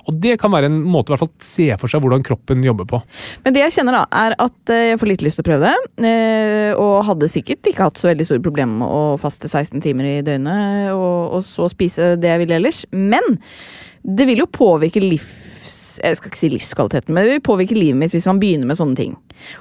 [0.08, 2.98] Og det kan være en måte å se for seg hvordan kroppen jobber på.
[3.44, 5.70] Men det jeg kjenner da, er at eh, jeg får litt lyst til å prøve
[5.70, 6.08] det.
[6.08, 10.08] eh, Og hadde sikkert ikke hatt så veldig store problemer med å faste 16 timer
[10.10, 12.82] i døgnet og, og så spise det jeg ville ellers.
[12.90, 13.36] Men
[14.02, 15.78] det vil jo påvirke livs...
[16.02, 18.78] Jeg skal ikke si livskvaliteten, men det vil påvirke livet mitt hvis man begynner med
[18.78, 19.12] sånne ting.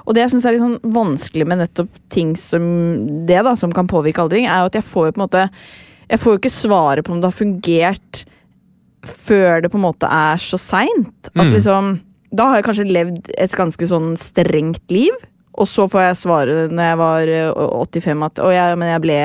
[0.08, 2.64] Og det jeg syns er litt sånn vanskelig med nettopp ting som
[3.28, 5.44] det, da, som kan påvirke aldring, er jo at jeg får jo på en måte
[6.12, 8.24] Jeg får jo ikke svaret på om det har fungert
[9.08, 11.30] før det på en måte er så seint.
[11.32, 11.52] At Mm.
[11.56, 11.92] liksom
[12.34, 15.12] Da har jeg kanskje levd et ganske sånn strengt liv,
[15.52, 19.02] og så får jeg svare når jeg var eh, 85 at å, jeg, men jeg
[19.04, 19.18] ble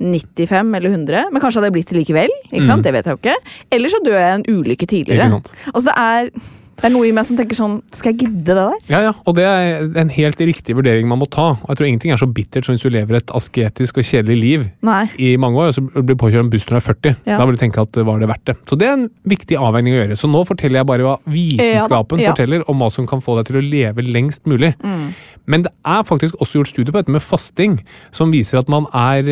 [0.00, 1.24] 95 eller 100.
[1.32, 2.32] Men kanskje hadde jeg blitt det likevel.
[2.52, 2.80] Ikke sant?
[2.80, 2.86] Mm.
[2.86, 3.36] Det vet jeg jo ikke.
[3.76, 5.26] Eller så dør jeg en ulykke tidligere.
[5.26, 5.52] Ikke sant?
[5.74, 6.30] Altså det er,
[6.78, 8.76] det er noe i meg som tenker sånn Skal jeg gidde det der?
[8.92, 11.48] Ja, ja, og det er en helt riktig vurdering man må ta.
[11.58, 14.36] Og jeg tror ingenting er så bittert som hvis du lever et asketisk og kjedelig
[14.40, 15.04] liv Nei.
[15.18, 17.16] i mange år, og så blir påkjørt en buss når du er 40.
[17.32, 17.38] Ja.
[17.40, 18.56] Da vil du tenke at var det verdt det.
[18.70, 20.18] Så det er en viktig avveining å gjøre.
[20.20, 23.48] Så nå forteller jeg bare hva vitenskapen Ja forteller om hva som kan få deg
[23.50, 24.74] til å leve lengst mulig.
[24.84, 25.10] Mm.
[25.48, 27.78] Men det er faktisk også gjort studier på dette med fasting,
[28.12, 29.24] som viser at man, er,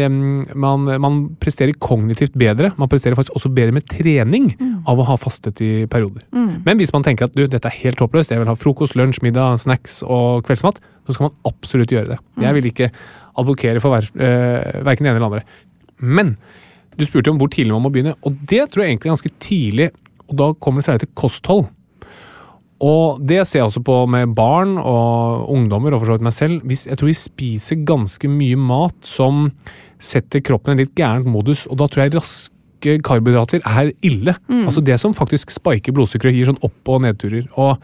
[0.57, 2.71] man, man presterer kognitivt bedre.
[2.81, 4.83] Man presterer faktisk også bedre med trening Mm.
[4.89, 6.23] av å ha fastet i perioder.
[6.65, 9.23] Men hvis man tenker at du, dette er helt håpløst, jeg vil ha frokost, lunsj,
[9.25, 12.19] middag, snacks og kveldsmat, så skal man absolutt gjøre det.
[12.43, 12.91] Jeg vil ikke
[13.41, 15.45] advokere for hver, eh, verken det ene eller andre.
[16.01, 16.37] Men
[16.97, 19.35] du spurte om hvor tidlig man må begynne, og det tror jeg egentlig er ganske
[19.39, 19.91] tidlig.
[20.27, 21.67] Og da kommer det særlig til kosthold.
[22.85, 26.37] Og det ser jeg også på med barn og ungdommer, og for så vidt meg
[26.37, 26.65] selv.
[26.69, 29.47] Hvis, jeg tror vi spiser ganske mye mat som
[30.03, 32.17] setter kroppen i en litt gæren modus, og da tror jeg
[32.87, 34.35] raske karbohydrater er ille.
[34.67, 37.47] Altså det som faktisk spiker blodsukkeret, gir sånn opp- og nedturer.
[37.57, 37.79] Og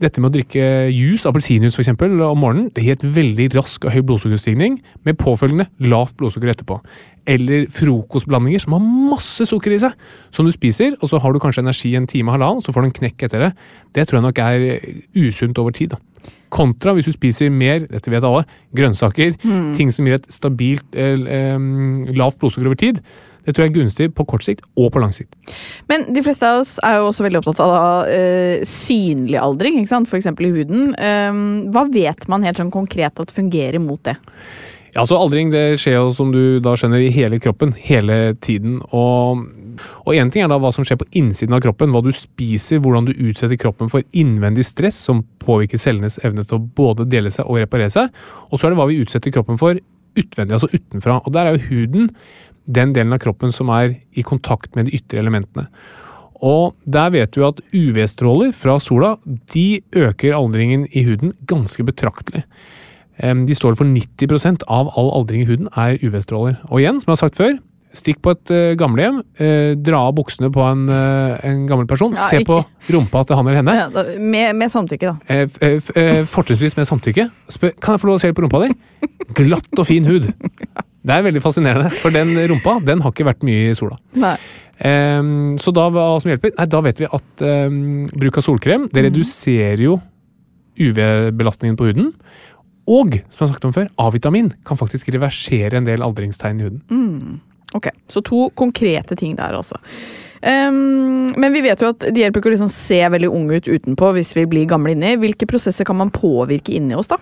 [0.00, 3.92] dette med å drikke juice, appelsinjuice f.eks., om morgenen, det gir et veldig rask og
[3.94, 6.80] høy blodsukkerstigning, med påfølgende lavt blodsukker etterpå.
[7.26, 9.94] Eller frokostblandinger som har masse sukker i seg,
[10.34, 12.82] som du spiser, og så har du kanskje energi en time og halvannen, så får
[12.82, 13.52] du en knekk etter det.
[13.94, 14.66] Det tror jeg nok er
[15.14, 15.94] usunt over tid.
[15.94, 16.32] da.
[16.50, 18.44] Kontra hvis du spiser mer, dette vet alle,
[18.76, 19.38] grønnsaker,
[19.74, 21.56] ting som gir et stabilt eh, eh,
[22.14, 23.00] lavt blodsukker over tid.
[23.44, 25.36] Det tror jeg er gunstig på kort sikt og på lang sikt.
[25.90, 29.92] Men de fleste av oss er jo også veldig opptatt av uh, synlig aldring, ikke
[29.92, 30.10] sant?
[30.10, 30.30] f.eks.
[30.32, 30.94] i huden.
[30.98, 31.42] Um,
[31.74, 34.16] hva vet man helt sånn konkret at fungerer mot det?
[34.94, 38.78] Ja, så Aldring det skjer jo, som du da skjønner, i hele kroppen hele tiden.
[38.94, 42.78] Og én ting er da hva som skjer på innsiden av kroppen, hva du spiser,
[42.82, 47.34] hvordan du utsetter kroppen for innvendig stress som påvirker cellenes evne til å både dele
[47.34, 48.14] seg og reparere seg.
[48.52, 49.82] Og så er det hva vi utsetter kroppen for
[50.14, 51.18] utvendig, altså utenfra.
[51.24, 52.10] Og der er jo huden
[52.66, 55.68] den delen av kroppen som er i kontakt med de ytre elementene.
[56.44, 59.14] Og der vet vi at UV-stråler fra sola
[59.54, 62.42] de øker aldringen i huden ganske betraktelig.
[63.16, 66.58] De står for 90% av all aldring i huden er UV-stråler.
[66.68, 67.54] Og igjen, som jeg har sagt før,
[67.94, 72.14] stikk på et uh, gamlehjem, eh, dra av buksene på en, eh, en gammel person,
[72.16, 72.58] Ja, se på
[72.90, 73.76] rumpa til han eller henne.
[73.78, 75.16] Ja, da, med, med samtykke, da.
[75.28, 77.28] Eh, eh, eh, Fortrinnsvis med samtykke.
[77.54, 78.74] Spør, kan jeg få lov å se på rumpa di?
[79.38, 80.32] Glatt og fin hud.
[81.04, 83.98] Det er veldig fascinerende, for den rumpa den har ikke vært mye i sola.
[84.16, 84.36] Nei.
[84.74, 86.54] Um, så da, hva som hjelper?
[86.56, 89.98] Nei, da vet vi at um, bruk av solkrem det reduserer jo
[90.80, 92.10] UV-belastningen på huden.
[92.90, 96.66] Og, som jeg har sagt om før, A-vitamin kan faktisk reversere en del aldringstegn i
[96.66, 97.38] huden.
[97.74, 99.78] Ok, Så to konkrete ting der, altså.
[100.44, 103.70] Um, men vi vet jo at det hjelper ikke å liksom se veldig unge ut
[103.70, 105.14] utenpå hvis vi blir gamle inni.
[105.22, 107.18] Hvilke prosesser kan man påvirke inni oss, da?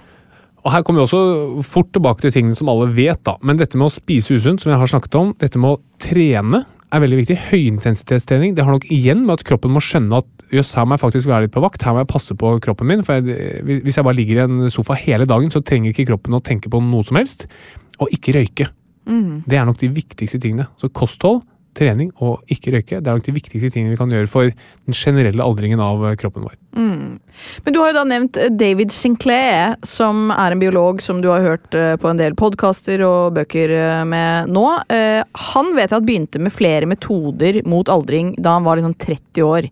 [0.62, 3.18] Og Her kommer vi også fort tilbake til tingene som alle vet.
[3.27, 3.35] da.
[3.42, 6.62] Men dette med å spise usunt, som jeg har snakket om, dette med å trene
[6.92, 7.38] er veldig viktig.
[7.51, 11.03] Høyintensitetstrening det har nok igjen med at kroppen må skjønne at jøss, her må jeg
[11.03, 11.83] faktisk være litt på vakt.
[11.83, 13.03] Her må jeg passe på kroppen min.
[13.07, 16.37] For jeg, hvis jeg bare ligger i en sofa hele dagen, så trenger ikke kroppen
[16.38, 17.48] å tenke på noe som helst.
[18.03, 18.66] og ikke røyke.
[19.46, 20.66] Det er nok de viktigste tingene.
[20.81, 21.42] Så kosthold,
[21.77, 24.97] trening og ikke røyke det er nok de viktigste tingene vi kan gjøre for den
[24.97, 26.57] generelle aldringen av eh, kroppen vår.
[27.65, 31.31] Men du har jo da nevnt eh, David Sinclair, som er en biolog som du
[31.33, 33.75] har hørt eh, på en del podkaster og bøker
[34.09, 34.67] med nå.
[35.53, 39.47] Han vet jeg at begynte med flere metoder mot aldring da han var liksom 30
[39.47, 39.69] år.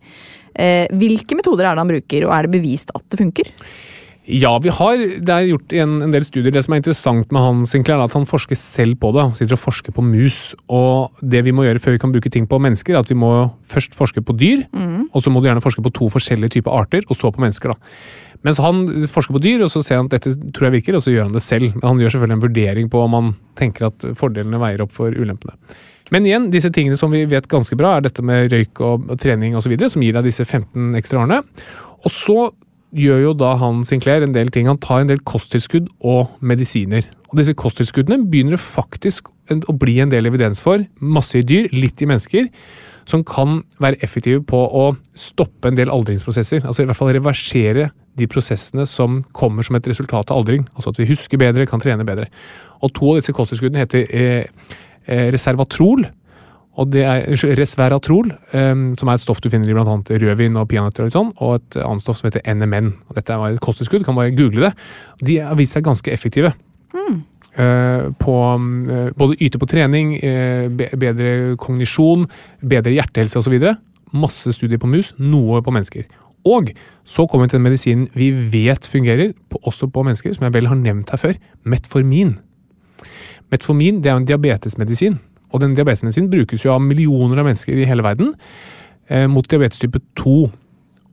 [1.01, 3.49] Hvilke metoder er det han bruker, og er det bevist at det funker?
[4.31, 6.53] Ja, vi har, det er gjort en, en del studier.
[6.55, 9.25] Det som er interessant med han Sinclair, er at han forsker selv på det.
[9.27, 10.39] Han sitter og forsker på mus.
[10.71, 13.19] Og det vi må gjøre før vi kan bruke ting på mennesker, er at vi
[13.19, 13.33] må
[13.71, 14.65] først forske på dyr,
[15.11, 17.75] og så må du gjerne forske på to forskjellige typer arter, og så på mennesker.
[17.75, 17.79] da.
[18.47, 21.05] Mens han forsker på dyr, og så ser han at dette tror jeg virker, og
[21.05, 21.75] så gjør han det selv.
[21.77, 25.13] Men han gjør selvfølgelig en vurdering på om han tenker at fordelene veier opp for
[25.13, 25.59] ulempene.
[26.11, 29.55] Men igjen, disse tingene som vi vet ganske bra, er dette med røyk og trening
[29.59, 31.43] osv., som gir deg disse 15 ekstra årene.
[32.01, 32.49] Og så
[32.97, 34.69] gjør jo da han Sinclair en del ting.
[34.71, 37.07] Han tar en del kosttilskudd og medisiner.
[37.31, 41.69] Og disse kosttilskuddene begynner det faktisk å bli en del evidens for, masse i dyr,
[41.75, 42.51] litt i mennesker,
[43.11, 44.85] som kan være effektive på å
[45.19, 46.63] stoppe en del aldringsprosesser.
[46.67, 50.67] Altså i hvert fall reversere de prosessene som kommer som et resultat av aldring.
[50.75, 52.29] Altså at vi husker bedre, kan trene bedre.
[52.83, 54.47] Og to av disse kosttilskuddene heter eh,
[55.07, 56.07] eh, reservatrol,
[56.79, 57.27] og det er
[57.59, 59.97] resveratrol, um, som er et stoff du finner i bl.a.
[60.23, 62.93] rødvin og peanøtter, og, sånn, og et annet stoff som heter NMN.
[63.11, 64.73] Og dette er et kosttilskudd, kan bare google det.
[65.27, 66.55] De har vist seg ganske effektive.
[67.51, 68.35] Eh, på
[68.95, 72.29] eh, både yte på trening, eh, be bedre kognisjon,
[72.63, 73.57] bedre hjertehelse osv.
[74.15, 76.07] Masse studier på mus, noe på mennesker.
[76.47, 76.71] Og
[77.05, 80.55] så kommer vi til den medisinen vi vet fungerer, på, også på mennesker, som jeg
[80.57, 81.35] vel har nevnt her før,
[81.67, 82.39] metformin.
[83.51, 85.19] Metformin det er en diabetesmedisin,
[85.51, 88.35] og den diabetesmedisinen brukes jo av millioner av mennesker i hele verden
[89.11, 90.37] eh, mot diabetes type 2.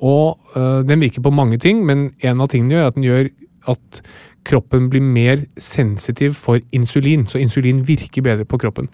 [0.08, 3.32] Og eh, den virker på mange ting, men en av tingene gjør at den gjør
[3.74, 4.02] at
[4.48, 8.88] kroppen blir mer sensitiv for insulin, så insulin virker bedre på kroppen.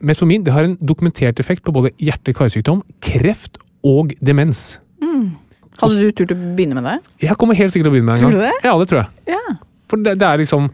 [0.00, 4.78] Metformin det har en dokumentert effekt på både hjerte-karsykdom, kreft og demens.
[5.80, 6.96] Hadde du turt å begynne med det?
[7.26, 8.32] Jeg kommer helt sikkert til å begynne med det en gang.
[8.32, 8.64] Tror du det?
[8.64, 9.36] Ja, det tror jeg.
[9.36, 9.56] Ja.
[9.90, 10.70] For det, det er liksom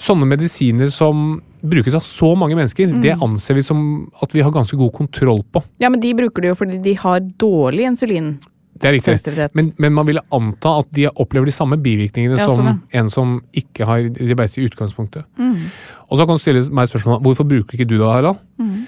[0.00, 3.82] Sånne medisiner som brukes av så mange mennesker, det anser vi som
[4.22, 5.62] at vi har ganske god kontroll på.
[5.82, 8.38] ja, men de bruker det jo fordi de har dårlig insulin.
[8.80, 9.48] Det er riktig.
[9.58, 13.34] Men, men man ville anta at de opplever de samme bivirkningene Ja, som en som
[13.52, 15.26] ikke har diabetes i utgangspunktet.
[15.36, 15.66] Mm.
[16.08, 18.40] Og så kan du stille meg spørsmål hvorfor bruker ikke du det, Harald?
[18.56, 18.86] Mm.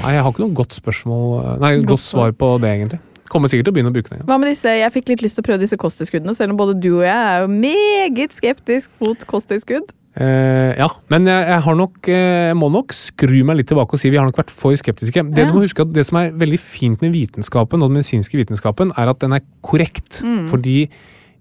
[0.00, 1.22] Nei, jeg har ikke noe godt spørsmål
[1.60, 3.00] Nei, Godt godt svar på det, egentlig.
[3.30, 4.24] Kommer sikkert til å begynne å bruke det.
[4.26, 6.74] Hva med disse, Jeg fikk litt lyst til å prøve disse kosttilskuddene, selv om både
[6.82, 9.92] du og jeg er jo meget skeptisk mot kosttilskudd.
[10.18, 13.94] Eh, ja, men jeg, jeg, har nok, eh, jeg må nok skru meg litt tilbake
[13.94, 15.22] og si vi har nok vært for skeptiske.
[15.30, 15.46] Det Ja.
[15.46, 18.90] du må huske at det som er veldig fint med vitenskapen, og den medisinske vitenskapen,
[18.98, 20.18] er at den er korrekt.
[20.50, 20.88] Fordi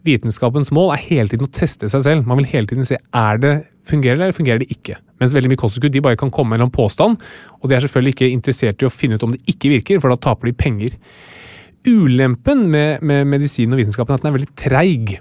[0.05, 2.25] vitenskapens mål er hele tiden å teste seg selv.
[2.29, 4.95] Man vil hele tiden se er det fungerer eller fungerer det ikke.
[5.19, 7.17] Mens veldig mye kosttilskudd de bare kan komme med en påstand,
[7.59, 10.13] og de er selvfølgelig ikke interessert i å finne ut om det ikke virker, for
[10.13, 10.95] da taper de penger.
[11.87, 15.19] Ulempen med, med medisin og vitenskapen er at den er veldig treig.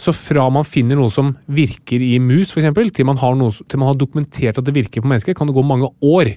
[0.00, 3.78] Så fra man finner noe som virker i mus, eksempel, til man har, noe, til
[3.82, 6.32] man har dokumentert at det virker på mennesker, kan det gå mange år.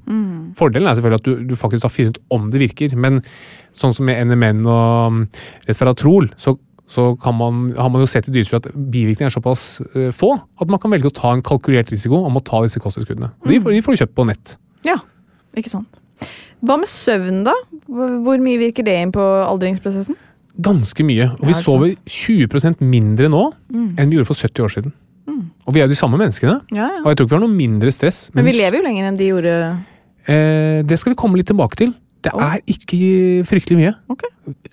[0.59, 3.21] Fordelen er selvfølgelig at du, du faktisk har funnet om det virker, men
[3.79, 5.23] sånn som med NMN og um,
[5.67, 6.53] resveratrol, så,
[6.93, 9.63] så kan man, har man jo sett i dyrestudier at bivirkningene er såpass
[9.95, 12.81] uh, få at man kan velge å ta en kalkulert risiko om å ta disse
[12.83, 13.31] kosttilskuddene.
[13.41, 14.55] Og De, får- de får du kjøpt på nett.
[14.85, 14.99] Ja,
[15.57, 15.99] ikke sant.
[16.63, 17.51] Hva med søvn, da?
[17.89, 20.15] Hvor mye virker det inn på aldringsprosessen?
[20.61, 21.31] Ganske mye.
[21.39, 24.93] Og vi sover 20% mindre nå enn vi gjorde for 70 år siden.
[25.63, 26.59] Og vi er jo de samme menneskene.
[26.75, 27.01] Ja, ja.
[27.03, 28.27] Og jeg tror ikke vi har noe mindre stress.
[28.35, 29.53] Men vi lever jo lenger enn de gjorde.
[30.27, 31.93] Eh, det skal vi komme litt tilbake til.
[32.23, 33.91] Det er ikke fryktelig mye.
[34.13, 34.29] Okay.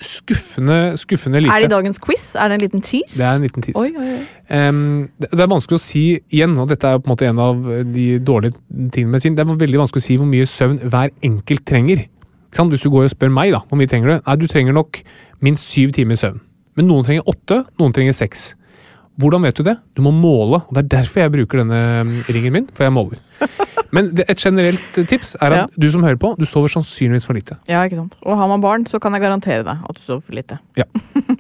[0.07, 1.55] Skuffende, skuffende lite.
[1.55, 2.29] Er det i dagens quiz?
[2.39, 3.19] Er det en liten tease?
[3.19, 3.81] Det er en liten tease.
[3.81, 4.69] Oi, oi, oi.
[4.71, 7.43] Um, det, det er vanskelig å si igjen, og dette er på en måte en
[7.43, 8.55] av de dårlige
[8.95, 9.35] tingene med sin.
[9.39, 12.07] Det er veldig vanskelig å si hvor mye søvn hver enkelt trenger.
[12.51, 14.17] Hvis du går og spør meg, da, hvor mye trenger du?
[14.27, 15.03] Nei, du trenger nok
[15.41, 16.41] minst syv timer søvn.
[16.79, 18.53] Men noen trenger åtte, noen trenger seks.
[19.21, 19.77] Hvordan vet du det?
[19.97, 22.95] Du må måle, og det er derfor jeg bruker denne mm, ringen min, for jeg
[22.95, 23.21] måler.
[23.95, 27.57] Men et generelt tips er at du som hører på, du sover sannsynligvis for lite.
[27.69, 28.15] Ja, ikke sant.
[28.23, 30.61] Og har man barn, så kan jeg garantere deg at du sover for lite.
[30.79, 30.87] Ja.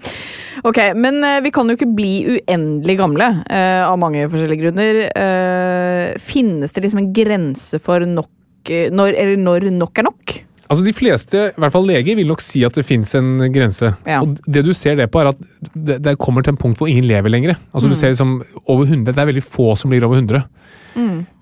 [0.68, 5.01] ok, men eh, vi kan jo ikke bli uendelig gamle eh, av mange forskjellige grunner.
[5.14, 10.40] Eh, finnes det liksom en grense for nok eh, når, Eller når nok er nok?
[10.71, 13.91] Altså De fleste, i hvert fall leger, vil nok si at det fins en grense.
[14.07, 14.21] Ja.
[14.23, 15.41] Og Det du ser det på, er at
[15.75, 17.57] det, det kommer til en punkt hvor ingen lever lenger.
[17.75, 20.45] Altså Du ser liksom over 100, Det er veldig få som blir over 100.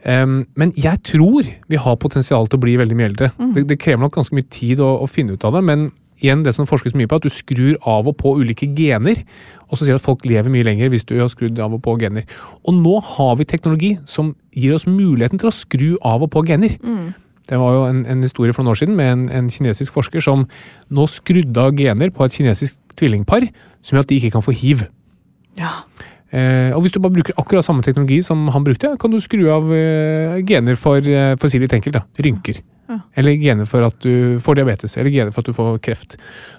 [0.08, 3.30] Em, men jeg tror vi har potensial til å bli veldig mye eldre.
[3.54, 6.42] Det, det krever nok ganske mye tid å, å finne ut av det, men igjen
[6.42, 9.20] det som forskes mye på, er at du skrur av og på ulike gener.
[9.68, 11.94] Og så sier at folk lever mye lenger hvis du har skrudd av og på
[12.00, 12.26] gener.
[12.66, 16.42] Og nå har vi teknologi som gir oss muligheten til å skru av og på
[16.48, 16.78] gener.
[17.48, 20.24] Det var jo en, en historie for noen år siden med en, en kinesisk forsker
[20.24, 20.44] som
[20.92, 23.48] nå skrudde av gener på et kinesisk tvillingpar
[23.80, 24.84] som gjør at de ikke kan få hiv.
[25.58, 25.72] Ja.
[26.30, 29.46] Eh, og hvis du bare bruker akkurat samme teknologi som han brukte, kan du skru
[29.52, 32.58] av eh, gener for, eh, for si litt enkelt, da, rynker.
[32.88, 32.98] Ja.
[33.20, 36.14] Eller gener for at du får diabetes, eller gener for at du får kreft.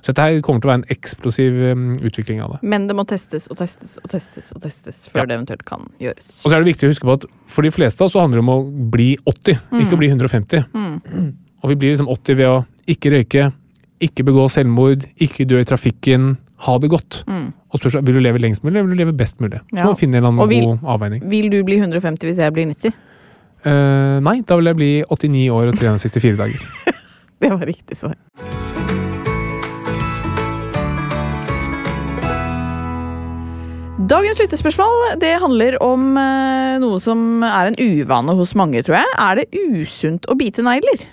[0.06, 2.60] Så dette her kommer til å være en eksplosiv eh, utvikling av det.
[2.70, 5.26] Men det må testes og testes og testes og testes før Ja.
[5.30, 6.32] det eventuelt kan gjøres.
[6.46, 8.22] Og så er det viktig å huske på at for de fleste av oss så
[8.26, 10.66] handler det om å bli 80, ikke å bli 150.
[11.62, 13.50] Og vi blir liksom 80 ved å ikke røyke,
[14.00, 17.24] ikke begå selvmord, ikke dø i trafikken, ha det godt.
[17.70, 19.60] Og spørsmålet vil du leve lengst mulig, eller vil du leve best mulig?
[19.70, 19.84] Så Ja.
[19.86, 21.30] må du finne en eller annen vil- god avveining.
[21.30, 22.94] Vil du bli 150 hvis jeg blir 90?
[23.66, 26.60] Uh, nei, da vil jeg bli 89 år og 364 dager.
[27.42, 28.16] Det var riktig svar.
[34.10, 39.10] Dagens lyttespørsmål det handler om uh, noe som er en uvane hos mange, tror jeg.
[39.20, 41.04] Er det usunt å bite negler?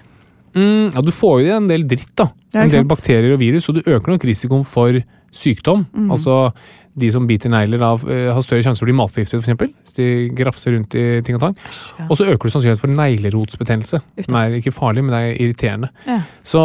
[0.57, 2.29] Mm, ja, du får jo i deg en del dritt, da.
[2.57, 4.97] En del bakterier og virus, og du øker nok risikoen for
[5.37, 5.87] sykdom.
[5.93, 6.11] Mm.
[6.11, 6.51] Altså
[6.97, 9.73] de som biter negler, av, eh, har større sjanse for å bli matforgiftet, f.eks.
[9.85, 10.07] Hvis de
[10.37, 11.57] grafser rundt i ting og tang.
[11.99, 12.07] ja.
[12.09, 15.41] Og så øker du sannsynligheten for neglerotsbetennelse, Uff som er ikke farlig, men det er
[15.45, 15.91] irriterende.
[16.07, 16.21] Ja.
[16.47, 16.61] Så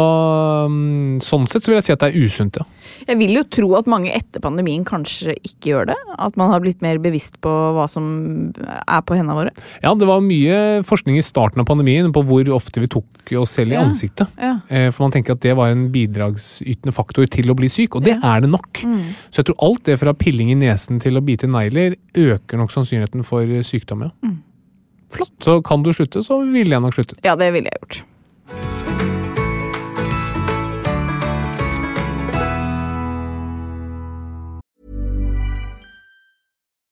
[0.72, 2.66] mm, sånn sett så vil jeg si at det er usunt, ja.
[3.08, 5.96] Jeg vil jo tro at mange etter pandemien kanskje ikke gjør det.
[6.18, 8.06] At man har blitt mer bevisst på hva som
[8.58, 9.52] er på hendene våre.
[9.84, 13.54] Ja, det var mye forskning i starten av pandemien på hvor ofte vi tok oss
[13.58, 13.84] selv i Ja.
[13.86, 14.28] ansiktet.
[14.68, 18.04] Eh, For man tenker at det var en bidragsytende faktor til å bli syk, og
[18.04, 18.82] det er det nok.
[18.82, 19.14] Mm.
[19.30, 22.72] Så jeg tror alt det fra pilling i nesen til å bite negler øker nok
[22.74, 24.14] sannsynligheten for sykdom, ja.
[24.24, 24.38] Mm.
[25.12, 25.34] Flott.
[25.44, 27.20] Så kan du slutte, så ville jeg nok sluttet.
[27.26, 28.02] Ja, det ville jeg gjort.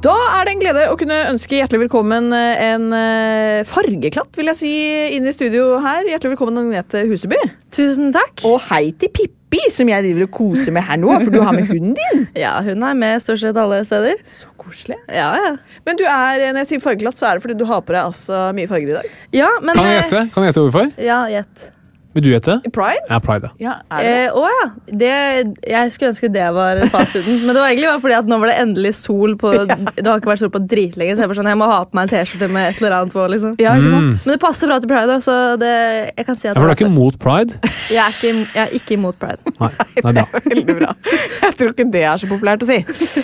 [0.00, 4.48] Da er det en glede å kunne ønske hjertelig velkommen eh, en eh, fargeklatt, vil
[4.48, 4.70] jeg si,
[5.12, 6.06] inn i studio her.
[6.08, 7.36] Hjertelig velkommen Agnete Huseby.
[7.76, 8.40] Tusen takk.
[8.48, 11.52] Og hei til Pippi, som jeg driver og koser med her nå, for du har
[11.52, 12.24] med hunden din.
[12.46, 14.16] Ja, hun er med stort sett alle steder.
[14.24, 14.96] Så koselig.
[15.12, 15.52] Ja, ja.
[15.84, 18.00] Men du er, når jeg sier fargeklatt, så er det fordi du har på deg
[18.06, 19.12] altså mye farger i dag.
[19.36, 20.24] Ja, men Kan jeg eh, gjette?
[20.32, 20.90] Kan jeg gjette hvorfor?
[21.10, 21.68] Ja, gjett.
[22.16, 22.56] Vil du gjette?
[22.74, 23.04] Pride?
[23.06, 23.50] Ja, Pride.
[23.62, 23.70] ja.
[23.70, 24.06] Ja, er?
[24.26, 24.64] Eh, å ja.
[24.86, 25.10] Det,
[25.70, 27.36] jeg skulle ønske det var fasiten.
[27.44, 29.52] Men det var egentlig bare fordi at nå var det endelig sol på
[30.00, 32.08] Det har ikke vært sol på dritlenge, så jeg, sånn, jeg må ha på meg
[32.08, 33.26] en T-skjorte med et eller annet på.
[33.34, 33.54] liksom.
[33.62, 34.10] ja, ikke sant?
[34.26, 35.72] Men det passer bra til pride, da, så det,
[36.16, 37.60] jeg kan si Ja, at for du er ikke imot pride?
[37.94, 39.54] jeg, er ikke, jeg er ikke imot pride.
[39.60, 39.72] Nei,
[40.04, 40.26] Nei bra.
[40.50, 40.94] Veldig bra.
[41.46, 42.80] Jeg tror ikke det er så populært å si.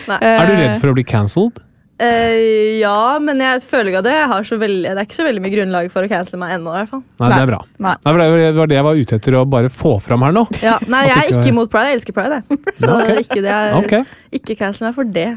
[0.07, 0.21] Nei.
[0.31, 1.59] Er du redd for å bli cancelled?
[1.97, 5.17] Eh, ja, men jeg føler ikke at det, jeg har så veldig, det er ikke
[5.17, 6.75] så veldig mye grunnlag for å cancele meg ennå.
[6.75, 7.03] i hvert fall.
[7.23, 7.61] Nei, det er bra.
[7.79, 7.95] Nei.
[8.05, 10.45] Nei, det var det jeg var ute etter å bare få fram her nå.
[10.65, 11.95] Ja, nei, jeg er ikke- imot pride.
[11.95, 12.43] Jeg elsker pride.
[12.43, 12.61] Jeg.
[12.85, 13.23] Så okay.
[13.25, 14.05] ikke, det er,
[14.41, 15.31] ikke cancel meg for det.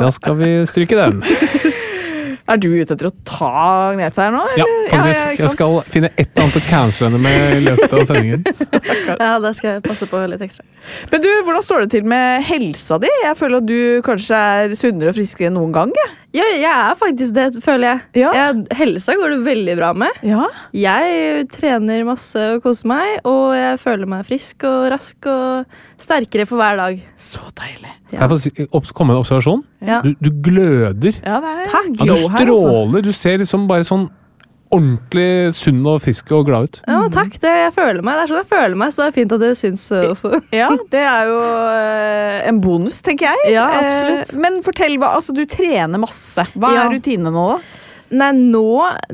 [0.00, 1.22] da skal vi stryke den.
[2.48, 3.50] Er du ute etter å ta
[3.90, 4.40] Agnete her nå?
[4.58, 5.20] Ja, faktisk.
[5.20, 5.40] faktisk.
[5.40, 8.44] ja, Jeg skal finne et eller annet å cancele henne med i løpet av sendingen.
[9.20, 10.64] Ja, Da skal jeg passe på litt ekstra.
[11.12, 13.10] Men du, Hvordan står det til med helsa di?
[13.24, 15.92] Jeg føler at du kanskje er sunnere og friskere enn noen gang.
[16.00, 16.16] jeg.
[16.30, 18.02] Ja, jeg er faktisk det, føler jeg.
[18.22, 18.30] Ja.
[18.36, 18.66] jeg.
[18.78, 20.20] Helsa går det veldig bra med.
[20.26, 20.44] Ja.
[20.76, 26.46] Jeg trener masse og koser meg, og jeg føler meg frisk og rask og sterkere
[26.46, 27.02] for hver dag.
[27.18, 27.96] Så deilig.
[28.12, 29.64] Kan jeg få komme med en observasjon?
[29.82, 30.00] Ja.
[30.06, 31.18] Du, du gløder.
[31.18, 31.90] Ja, det er Takk.
[31.98, 32.32] Ja, du altså.
[32.38, 33.06] stråler.
[33.06, 34.08] Du ser liksom bare sånn
[34.70, 36.78] ordentlig sunn og frisk og glad ut.
[36.86, 38.16] Ja, takk, det, jeg føler meg.
[38.18, 40.30] Det er sånn jeg føler meg, så det er fint at det syns eh, også.
[40.60, 41.40] Ja, det er jo
[41.74, 43.52] eh, en bonus, tenker jeg.
[43.56, 44.32] Ja, absolutt.
[44.34, 46.46] Eh, Men fortell, hva, altså du trener masse.
[46.54, 46.86] Hva Ja.
[46.86, 47.60] er rutinene nå, da?
[48.20, 48.64] Nei, nå,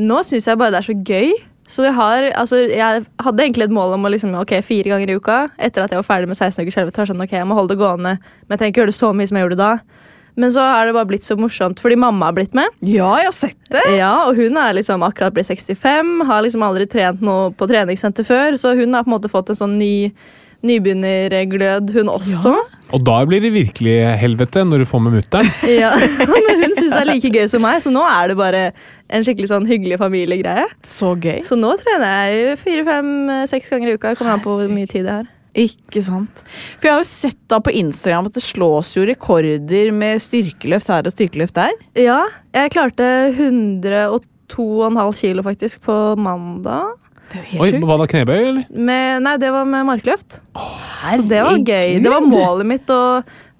[0.01, 1.35] nå syns jeg bare det er så gøy.
[1.67, 5.11] Så jeg, har, altså, jeg hadde egentlig et mål om å liksom, ok, fire ganger
[5.11, 5.39] i uka.
[5.59, 7.01] Etter at jeg var ferdig med 16 uker skjelvet.
[7.11, 9.27] Sånn, ok, jeg må holde det gående, men jeg trenger ikke gjøre det så mye
[9.27, 9.73] som jeg gjorde da.
[10.37, 12.69] Men så har det bare blitt så morsomt fordi mamma har blitt med.
[12.85, 13.85] Ja, jeg har sett det.
[13.97, 18.27] Ja, Og hun er liksom akkurat blitt 65, har liksom aldri trent noe på treningssenter
[18.29, 18.59] før.
[18.61, 20.11] Så hun har på en måte fått en sånn ny
[20.67, 22.53] nybegynnerglød, hun også.
[22.95, 25.51] Og da blir det virkelig helvete når du får med mutter'n.
[25.83, 25.93] Ja.
[25.99, 28.63] Men hun syns det er like gøy som meg, så nå er det bare
[29.13, 30.67] en skikkelig sånn hyggelig familiegreie.
[30.87, 31.41] Så gøy.
[31.47, 33.11] Så nå trener jeg fire, fem,
[33.51, 34.15] seks ganger i uka.
[34.19, 35.33] Kommer an på hvor mye tid det er.
[35.57, 36.43] Ikke sant.
[36.77, 40.93] For jeg har jo sett da på Instagram at det slås jo rekorder med styrkeløft
[40.93, 41.73] her og styrkeløft der.
[41.97, 42.21] Ja,
[42.57, 46.95] jeg klarte 102,5 kilo faktisk på mandag.
[47.27, 47.89] Det er jo Oi, helt sjukt.
[47.89, 48.67] Var det knebøy, eller?
[48.71, 50.39] Med, nei, det var med markløft.
[50.55, 51.97] Så det var gøy.
[52.05, 53.01] Det var målet mitt å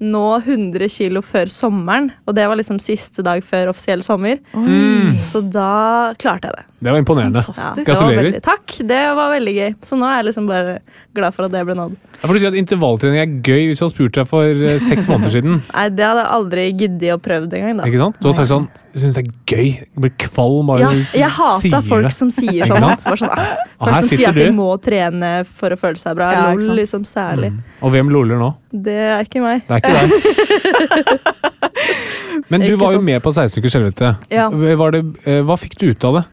[0.01, 2.11] nå 100 kilo før sommeren.
[2.29, 4.39] Og det var liksom siste dag før offisiell sommer.
[4.55, 6.65] Mm, Så da klarte jeg det.
[6.85, 7.41] det var imponerende.
[7.41, 7.87] Ja, Fantastisk.
[7.89, 8.23] Gratulerer.
[8.23, 9.75] veldig- takk, det var veldig gøy.
[9.81, 10.79] Så nå er jeg liksom bare
[11.15, 11.97] glad for at det ble nådd.
[12.17, 15.07] Jeg får si at Intervalltrening er gøy hvis du hadde spurt deg for eh, seks
[15.11, 15.63] måneder siden.
[15.73, 17.85] Nei, det hadde jeg aldri giddet å prøve engang, da.
[17.89, 18.21] Ikke sant?
[18.21, 19.67] Du hadde sagt sånn Jeg syns det er gøy.
[19.81, 22.81] Jeg blir kvalm bare Ja, du jeg hata folk som sier sånn.
[23.01, 26.31] sånn ah, folk som sier at de må trene for å føle seg bra.
[26.33, 27.53] Ja, ikke Lol, liksom særlig.
[27.53, 27.63] Mm.
[27.83, 28.55] Og hvem loler nå?
[28.77, 29.63] Det er ikke meg.
[29.69, 31.07] Det er ikke det.
[32.53, 34.13] Men du var jo med på 16 ukers helvete.
[34.33, 34.49] Ja.
[34.51, 36.25] Var det, eh, hva fikk du ut av det?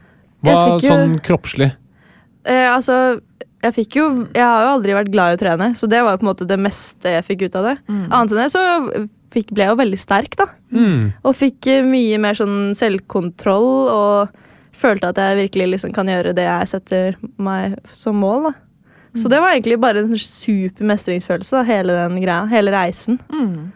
[0.44, 1.70] Hva jo- sånn kroppslig?
[2.44, 3.20] Eh, altså,
[3.64, 6.12] jeg fikk jo Jeg har jo aldri vært glad i å trene, så det var
[6.12, 7.76] jo på en måte det meste jeg fikk ut av det.
[7.88, 8.64] Annet enn det så
[9.34, 10.46] fikk, ble jeg jo veldig sterk, da.
[10.70, 11.12] Mm.
[11.24, 14.28] Og fikk eh, mye mer sånn selvkontroll og
[14.74, 18.50] følte at jeg virkelig liksom kan gjøre det jeg setter meg som mål.
[18.50, 18.54] da.
[19.14, 22.44] Så det var egentlig bare en super mestringsfølelse, da, hele den greia.
[22.50, 23.20] Hele reisen.
[23.30, 23.70] Mm.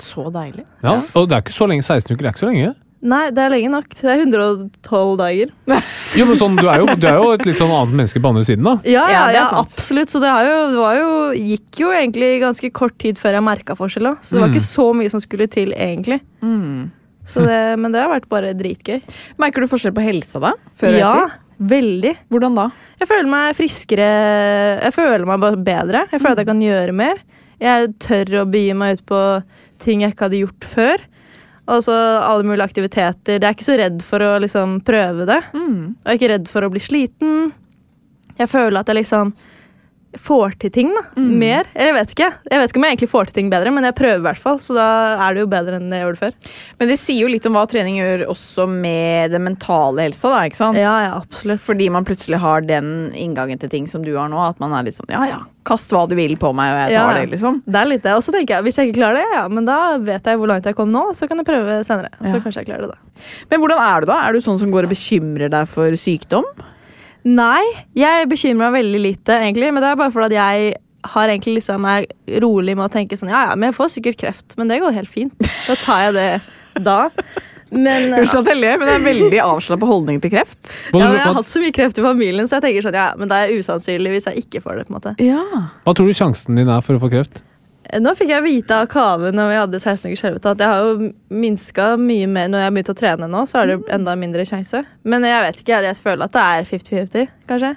[0.00, 0.64] Så deilig.
[0.84, 1.82] Ja, og det er ikke så lenge.
[1.84, 2.70] 16 uker er ikke så lenge.
[3.00, 3.88] Nei, det er lenge nok.
[3.96, 5.52] Det er 112 dager.
[6.18, 8.30] Jo, men sånn, du, er jo, du er jo et litt sånn annet menneske på
[8.32, 8.72] andre siden, da.
[8.90, 10.10] Ja, Ja, ja, absolutt.
[10.10, 11.10] Så det, har jo, det var jo,
[11.52, 14.08] gikk jo egentlig ganske kort tid før jeg merka forskjell.
[14.20, 14.56] Så det var Mm.
[14.56, 16.18] ikke så mye som skulle til, egentlig.
[16.42, 16.90] Mm.
[17.30, 18.98] Så det, men det har vært bare dritgøy.
[19.38, 20.52] Merker du forskjell på helsa da?
[20.74, 21.38] Før og ja, etter?
[21.60, 22.14] Veldig.
[22.32, 22.66] Hvordan da?
[23.00, 24.08] Jeg føler meg friskere.
[24.80, 26.06] Jeg føler meg bare bedre.
[26.10, 27.22] Jeg føler at jeg kan gjøre mer.
[27.60, 29.20] Jeg tør å begi meg ut på
[29.84, 31.06] ting jeg ikke hadde gjort før.
[31.70, 33.38] Og så alle mulige aktiviteter.
[33.38, 35.40] Jeg er ikke så redd for å liksom prøve det.
[35.54, 35.80] Mm.
[35.92, 37.50] Og jeg er ikke redd for å bli sliten.
[38.40, 39.34] Jeg føler at jeg liksom
[40.18, 41.38] får til ting da, Mm.
[41.38, 41.64] mer.
[41.74, 42.28] Eller jeg vet ikke.
[42.50, 44.38] Jeg vet ikke om jeg egentlig får til ting bedre, men jeg prøver i hvert
[44.42, 44.58] fall.
[44.58, 44.86] Så da
[45.28, 46.32] er det jo bedre enn det jeg gjorde før.
[46.80, 50.40] Men det sier jo litt om hva trening gjør også med den mentale helsa, da,
[50.50, 50.76] ikke sant?
[50.76, 51.60] Ja, ja, absolutt.
[51.60, 54.82] Fordi man plutselig har den inngangen til ting som du har nå, at man er
[54.88, 57.20] litt sånn ja ja, kast hva du vil på meg, og jeg tar Ja.
[57.20, 57.62] det, liksom.
[57.66, 58.12] Det er litt det.
[58.16, 60.48] Og så tenker jeg, hvis jeg ikke klarer det, ja, men da vet jeg hvor
[60.48, 62.10] langt jeg kom nå, så kan jeg prøve senere.
[62.26, 62.40] Så Ja.
[62.40, 62.98] kanskje jeg klarer det da.
[63.50, 64.26] Men hvordan er du da?
[64.28, 66.44] Er du sånn som går og bekymrer deg for sykdom?
[67.28, 67.64] Nei,
[67.98, 69.68] jeg bekymrer meg veldig lite, egentlig.
[69.74, 70.72] Men det er bare fordi at jeg
[71.10, 72.06] har egentlig liksom er
[72.42, 74.96] rolig med å tenke sånn Ja, ja, men jeg får sikkert kreft, men det går
[74.96, 75.36] helt fint.
[75.66, 76.98] Da tar jeg det da.
[77.70, 80.58] Men, ja, Unnskyld at jeg ler, men det er veldig avslappa holdning til kreft.
[80.92, 83.10] Ja, men jeg har hatt så mye kreft i familien, så jeg tenker sånn, ja,
[83.20, 84.88] men det er usannsynlig hvis jeg ikke får det.
[84.88, 85.14] på en måte.
[85.24, 85.44] Ja.
[85.86, 87.40] hva tror du sjansen din er for å få kreft?
[88.00, 90.80] Nå fikk jeg vite av Kave når vi hadde 16 ukers helvete, at jeg har
[90.84, 93.40] jo minska mye mer når jeg har begynt å trene nå.
[93.50, 94.84] Så er det enda mindre sjanse.
[95.02, 97.72] Men jeg vet ikke, jeg føler at det er 50-50, kanskje.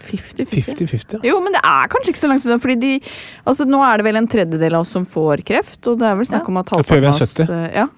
[0.00, 0.74] 50-50.
[0.80, 1.24] 50-50.
[1.28, 2.58] Jo, men det er kanskje ikke så langt unna.
[2.60, 2.92] Fordi de,
[3.48, 6.16] altså, nå er det vel en tredjedel av oss som får kreft, og det er
[6.20, 7.58] vel snakk om at Ja, før vi er halvparten av oss 70.
[7.58, 7.88] eh, Ja.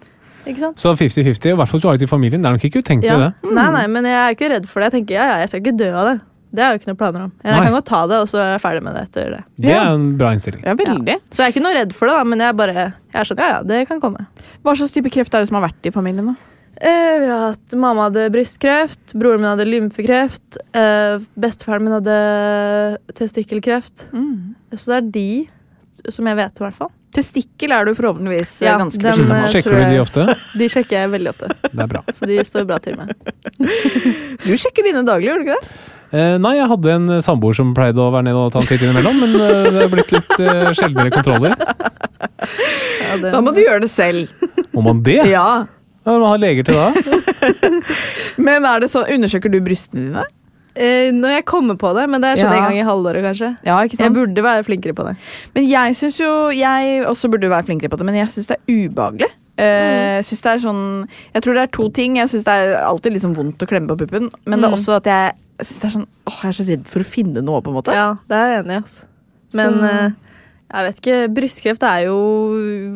[0.43, 0.81] Ikke sant?
[0.83, 2.43] Så 50-50, i hvert fall du har det i familien.
[2.43, 3.31] Det er nok ikke utenkelig, Ja.
[3.31, 3.51] det.
[3.55, 4.89] Nei, nei, men jeg er ikke redd for det.
[4.91, 6.17] Jeg tenker, ja, ja, jeg skal ikke dø av det.
[6.53, 7.33] Det har jeg jo ikke noen planer om.
[7.43, 7.65] Jeg Nei.
[7.65, 9.43] kan godt ta det, og så er jeg ferdig med det etter det.
[9.65, 10.63] Det er en bra innstilling.
[10.69, 11.19] ja, veldig.
[11.33, 13.41] Så jeg er ikke noe redd for det, da, men jeg, bare, jeg er sånn,
[13.41, 14.27] ja, ja, det kan komme.
[14.63, 16.33] Hva slags type kreft er det som har vært i familien?
[16.35, 16.37] da?
[16.83, 22.17] Eh, vi har hatt Mamma hadde brystkreft, broren min hadde lymfekreft, eh, bestefaren min hadde
[23.17, 24.09] testikkelkreft.
[24.13, 24.55] Mm.
[24.77, 25.29] Så det er de
[26.11, 26.91] som jeg vet, i hvert fall.
[27.13, 29.53] Testikkel er du forhåpentligvis eh, Ja, ganske den, beskyttet eh, mot.
[29.53, 30.37] Sjekker du de ofte?
[30.63, 32.01] De sjekker jeg veldig ofte, Det er bra.
[32.17, 33.13] så de står bra til med.
[34.47, 35.75] Du sjekker dine daglig, gjør du ikke det?
[36.13, 38.83] Eh, nei, jeg hadde en samboer som pleide å være nede og ta en titt
[38.85, 41.55] innimellom, men eh, det er blitt litt eh, sjeldnere kontroller.
[41.57, 44.29] Ja, det- Da må du gjøre det selv.
[44.75, 45.23] Må man det?
[45.33, 45.65] Ja.
[46.05, 46.89] Hva har leger til da?
[48.43, 50.25] Men er det sånn, undersøker du brystene dine?
[50.75, 52.57] Eh, når jeg kommer på det, men det er sånn Ja.
[52.59, 53.51] en gang i halvåret, kanskje.
[53.69, 55.13] Ja, ikke Jeg burde være flinkere på det.
[55.55, 58.57] Men jeg syns jo Jeg også burde være flinkere på det, men jeg syns det
[58.57, 59.29] er ubehagelig.
[59.59, 60.83] Jeg synes det er sånn
[61.35, 62.17] Jeg tror det er to ting.
[62.17, 64.79] Jeg syns det er alltid liksom vondt å klemme på puppen, men det er Mm.
[64.79, 67.43] også at jeg, synes det er sånn Åh, jeg er så redd for å finne
[67.45, 67.93] noe, på en måte.
[67.93, 68.81] Ja, det er jeg enig i.
[68.83, 69.05] Altså.
[69.55, 70.11] Men eh,
[70.73, 72.17] jeg vet ikke, brystkreft er jo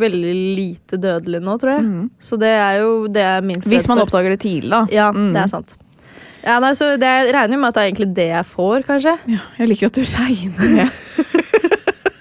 [0.00, 1.84] veldig lite dødelig nå, tror jeg.
[1.84, 2.10] Mm.
[2.18, 4.06] Så det er jo det jeg er minst Hvis man for.
[4.08, 4.86] oppdager det tidlig, da.
[4.90, 5.32] Ja, Mm.
[5.34, 5.76] det er sant.
[6.46, 8.84] Ja, nei, så det, jeg regner jo med at det er egentlig det jeg får,
[8.86, 9.18] kanskje.
[9.28, 10.90] Ja, jeg liker at du regner med.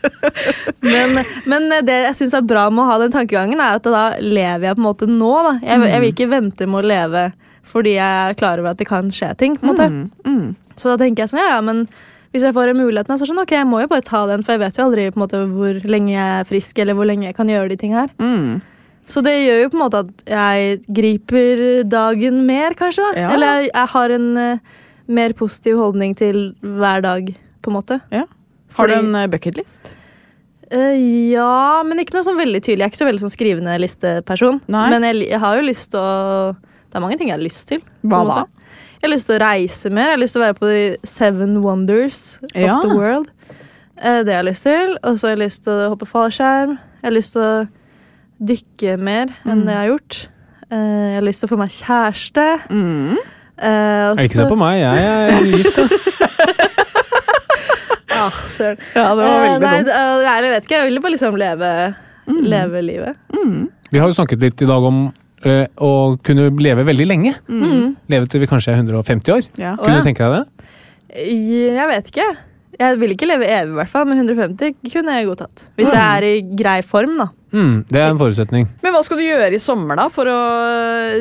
[0.85, 1.17] Men,
[1.49, 4.67] men det jeg syns er bra med å ha den tankegangen, er at da lever
[4.69, 5.31] jeg på en måte nå.
[5.47, 5.53] Da.
[5.63, 7.23] Jeg, jeg vil ikke vente med å leve
[7.65, 9.55] fordi jeg er klar over at det kan skje ting.
[9.57, 9.87] på en måte.
[9.89, 10.75] Mm, mm.
[10.77, 11.85] Så da tenker jeg sånn, ja, ja, men
[12.35, 14.43] hvis jeg får muligheten, så er det sånn, ok, jeg må jo bare ta den,
[14.45, 17.07] for jeg vet jo aldri på en måte hvor lenge jeg er frisk, eller hvor
[17.09, 18.11] lenge jeg kan gjøre de ting her.
[18.21, 18.59] Mm.
[19.07, 23.05] Så det gjør jo på en måte at jeg griper dagen mer, kanskje.
[23.07, 23.25] da.
[23.25, 23.33] Ja.
[23.35, 24.81] Eller jeg, jeg har en uh,
[25.19, 27.29] mer positiv holdning til hver dag,
[27.63, 27.99] på en måte.
[28.77, 29.91] Har du en eh, bucketlist?
[30.73, 30.95] Uh,
[31.31, 32.81] ja, men ikke noe sånn veldig tydelig.
[32.81, 34.61] Jeg er ikke så veldig sånn skrivende listeperson.
[34.73, 34.87] Nei.
[34.95, 37.67] Men jeg, jeg har jo lyst til å Det er mange ting jeg har lyst
[37.69, 37.81] til.
[38.07, 38.45] Hva da?
[38.95, 40.07] Jeg har lyst til å reise mer.
[40.09, 42.19] Jeg har lyst til å være på de seven wonders
[42.55, 42.73] Ja.
[42.77, 43.29] of the world.
[44.01, 44.97] Uh, det har jeg lyst til.
[45.03, 46.77] Og så har jeg lyst til å hoppe fallskjerm.
[47.03, 47.67] Jeg har lyst til å
[48.49, 49.65] dykke mer enn Mm.
[49.67, 50.17] det jeg har gjort.
[50.71, 52.47] Uh, jeg har lyst til å få meg kjæreste.
[52.73, 53.17] Mm.
[53.55, 55.77] Eh, Ikke se på meg, jeg er gift.
[55.77, 55.85] da.
[58.25, 58.79] Ah, søren.
[58.95, 59.91] Ja, det var Eh, veldig nei, dumt.
[59.91, 60.79] Nei, eh, jeg vet ikke.
[60.79, 61.71] Jeg ville bare liksom leve,
[62.25, 62.41] Mm.
[62.49, 63.15] leve livet.
[63.91, 65.03] Vi har jo snakket litt i dag om
[65.45, 65.91] eh, å
[66.25, 67.35] kunne leve veldig lenge.
[67.47, 67.95] Mm.
[68.09, 69.45] Leve til vi kanskje er 150 år.
[69.61, 69.75] Ja.
[69.77, 70.01] Kunne ja.
[70.01, 70.67] du tenke deg det?
[71.15, 72.25] Jeg vet ikke.
[72.79, 75.67] Jeg vil ikke leve evig, i hvert fall, men 150 kunne jeg godtatt.
[75.77, 77.27] Hvis jeg er i grei form, da.
[77.55, 78.65] Mm, det er en forutsetning.
[78.83, 80.39] Men hva skal du gjøre i sommer, da, for å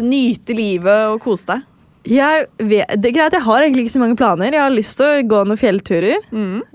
[0.03, 1.63] nyte livet og kose deg?
[2.05, 4.53] Jeg vet, det er greit, jeg har egentlig ikke så mange planer.
[4.53, 6.27] Jeg har lyst til å gå noen fjellturer.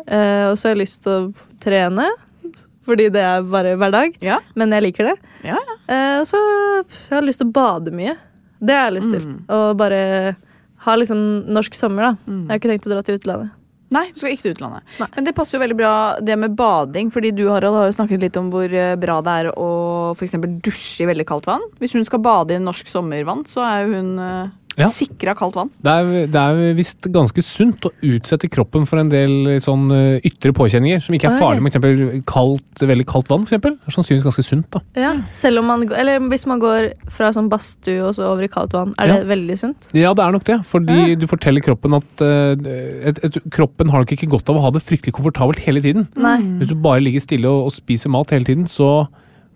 [0.08, 2.08] eh, og så har jeg lyst til å trene,
[2.88, 4.18] fordi det er bare hver dag.
[4.26, 4.40] Ja.
[4.58, 5.18] Men jeg liker det.
[5.46, 5.60] Ja,
[5.90, 8.14] Eh, så jeg har lyst til å bade mye.
[8.62, 9.24] Det har jeg lyst til.
[9.50, 10.36] Og bare
[10.86, 12.12] ha liksom norsk sommer, da.
[12.28, 13.56] Jeg har ikke tenkt å dra til utlandet.
[13.90, 14.86] Nei, du skal ikke til utlandet.
[15.02, 15.08] Nei.
[15.16, 17.10] Men det passer jo veldig bra, det med bading.
[17.10, 19.70] Fordi du Harald, har jo snakket litt om hvor eh, bra det er å
[20.18, 21.66] for dusje i veldig kaldt vann.
[21.82, 24.90] Hvis hun skal bade i norsk sommervann, så er hun uh, Ja.
[24.94, 25.72] sikra kaldt vann.
[25.84, 30.28] Det er, det er visst ganske sunt å utsette kroppen for en del sånn eh,
[30.28, 33.46] ytre påkjenninger som ikke er farlige, med eksempel kaldt, veldig kaldt vann.
[33.48, 33.78] For eksempel.
[33.78, 34.70] det er sannsynligvis ganske sunt.
[34.76, 34.84] da.
[35.00, 38.52] Ja, selv om man, eller hvis man går fra sånn badstue og så over i
[38.52, 39.92] kaldt vann, er det veldig sunt?
[39.98, 40.60] Ja, det er nok det.
[40.70, 42.54] Fordi du forteller kroppen at uh,
[43.10, 46.08] et, et, kroppen har nok ikke godt av å ha det fryktelig komfortabelt hele tiden.
[46.20, 46.40] Nei.
[46.62, 49.10] Hvis du bare ligger stille og, og spiser mat hele tiden, så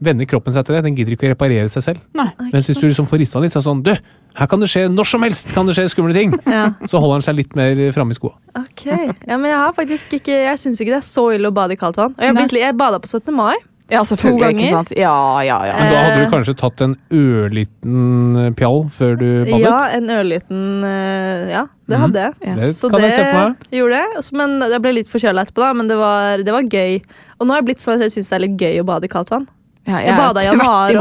[0.06, 0.84] venner kroppen seg til det.
[0.86, 2.04] Den gidder ikke å reparere seg selv.
[2.20, 2.30] Nei.
[2.52, 3.94] Mens hvis du liksom får rista litt, så er det sånn Du,
[4.40, 6.34] her kan det skje når som helst kan det skje skumle ting!
[6.50, 8.34] Ja, Så holder den seg litt mer framme i skoa.
[8.58, 8.86] ok.
[9.28, 11.74] Ja, men jeg har faktisk ikke Jeg syns ikke det er så ille å bade
[11.74, 12.16] i kaldt vann.
[12.18, 13.34] Og jeg, blitt, jeg bada på 17.
[13.36, 13.54] mai.
[13.92, 14.92] Ja, selvfølgelig, ikke sant?
[14.96, 15.12] Ja,
[15.44, 15.74] ja, ja.
[15.76, 16.26] Men da hadde Eh.
[16.26, 19.60] du kanskje tatt en ørliten pjall før du badet?
[19.62, 22.34] Ja, en ørliten eh, Ja, det hadde jeg.
[22.42, 22.60] Mm.
[22.62, 23.68] Det Så kan det jeg se for meg.
[23.76, 24.24] gjorde jeg.
[24.40, 25.74] Men jeg ble litt forkjøla etterpå, da.
[25.78, 27.02] Men det var, det var gøy.
[27.40, 29.06] Og nå har jeg blitt sånn at jeg syns det er litt gøy å bade
[29.10, 29.48] i kaldt vann.
[29.88, 30.94] Ja, Jeg bada i januar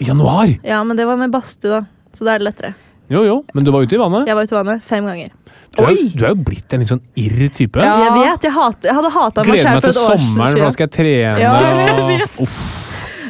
[0.00, 0.50] I januar!
[0.66, 1.84] Ja, men det var med badstue, da.
[2.14, 2.74] Så da er det lettere.
[3.10, 4.28] Jo, jo, men du var ute i vannet.
[4.28, 5.32] Jeg var ute i vannet fem ganger.
[5.74, 7.80] Du er, jo- du er jo blitt en litt sånn irr type.
[7.82, 7.96] Ja.
[8.04, 10.22] Jeg vet, jeg, hat, jeg hadde hata meg Gleder selv meg for til et år
[10.24, 11.38] sommeren, for da skal jeg trene.
[11.42, 12.08] Ja, jeg og...
[12.12, 12.36] vet.
[12.44, 12.54] Uff.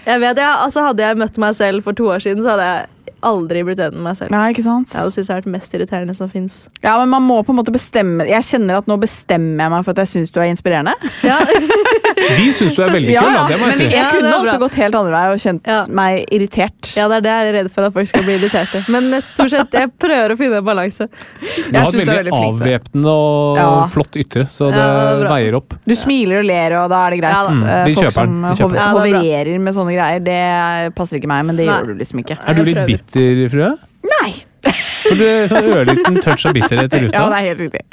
[0.04, 2.66] Jeg vet, jeg, altså Hadde jeg møtt meg selv for to år siden, så hadde
[2.68, 2.88] jeg
[3.24, 4.30] aldri blitt enig med meg selv.
[4.34, 4.92] Nei, ikke sant?
[4.94, 6.58] Jeg synes det er det mest irriterende som fins.
[6.84, 9.84] Ja, men man må på en måte bestemme Jeg kjenner at nå bestemmer jeg meg
[9.86, 10.94] for at jeg syns du er inspirerende.
[11.24, 11.40] Ja.
[12.38, 13.86] Vi syns du er veldig kul, Ja, det må jeg si.
[13.90, 15.80] jeg kunne også gått helt andre vei og kjent Ja.
[15.90, 16.92] meg irritert.
[16.96, 18.84] ja, det er det jeg er redd for at folk skal bli irriterte.
[18.92, 21.08] Men eh, stort sett, jeg prøver å finne en balanse.
[21.10, 23.66] Du har et veldig veldig avvæpnende og Ja.
[23.92, 25.74] flott ytre, så det, Ja, det er veier opp.
[25.84, 27.34] Du smiler og ler, og da er det greit.
[27.34, 27.50] Ja da.
[27.54, 31.28] Mm, Eh, vi Folk kjøper som Ja, er hovererer med sånne greier, det passer ikke
[31.28, 31.74] meg, men det Nei.
[31.74, 32.38] gjør du liksom ikke.
[32.46, 32.88] Er du litt prøver.
[33.14, 33.72] Bitter, frue?
[34.20, 34.30] Nei!
[35.04, 37.84] For du sånn ørliten touch av bitterhet i Ja, det er helt riktig.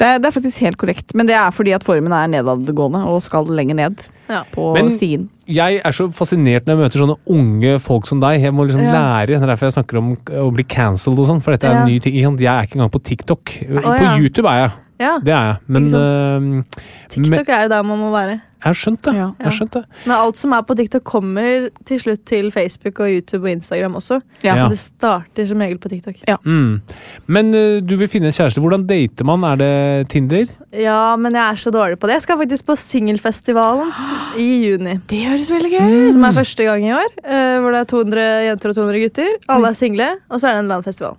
[0.00, 3.02] Det er, det er faktisk helt korrekt, men det er fordi at formen er nedadgående
[3.06, 4.00] og skal lenger ned
[4.32, 4.40] Ja.
[4.50, 5.28] på Men- stien.
[5.46, 8.40] Jeg er så fascinert når jeg møter sånne unge folk som deg.
[8.40, 8.92] Jeg må liksom Ja.
[8.96, 9.26] lære.
[9.26, 11.80] Det er derfor jeg snakker om å bli cancelled og sånn, for dette er Ja.
[11.82, 12.14] en ny ting.
[12.14, 13.44] Jeg er ikke engang på TikTok.
[13.68, 14.16] Å, på ja.
[14.16, 14.70] YouTube er jeg.
[15.02, 15.18] Ja.
[15.22, 15.60] Det er jeg.
[15.66, 16.64] Men Ikke men-
[17.12, 18.38] TikTok er jo der man må være.
[18.62, 19.12] jeg har skjønt det.
[19.18, 19.26] Ja.
[19.40, 19.82] Jeg har skjønt det.
[20.06, 23.96] Men alt som er på TikTok, kommer til slutt til Facebook og YouTube og Instagram
[23.98, 24.20] også.
[24.44, 24.54] Ja.
[24.54, 24.62] Ja.
[24.62, 26.22] Men det starter som regel på TikTok.
[26.46, 26.80] Mm.
[27.26, 28.62] Men uh, du vil finne en kjæreste.
[28.62, 29.42] Hvordan dater man?
[29.50, 30.46] Er det Tinder?
[30.72, 32.20] Ja, men jeg er så dårlig på det.
[32.20, 33.90] Jeg skal faktisk på singelfestivalen
[34.38, 34.96] i juni.
[35.10, 36.12] Det høres veldig gøy ut.
[36.14, 37.10] Som er første gang i år.
[37.26, 39.36] Uh, hvor det er 200 jenter og 200 gutter.
[39.52, 41.18] Alle er single, og så er det en landfestival.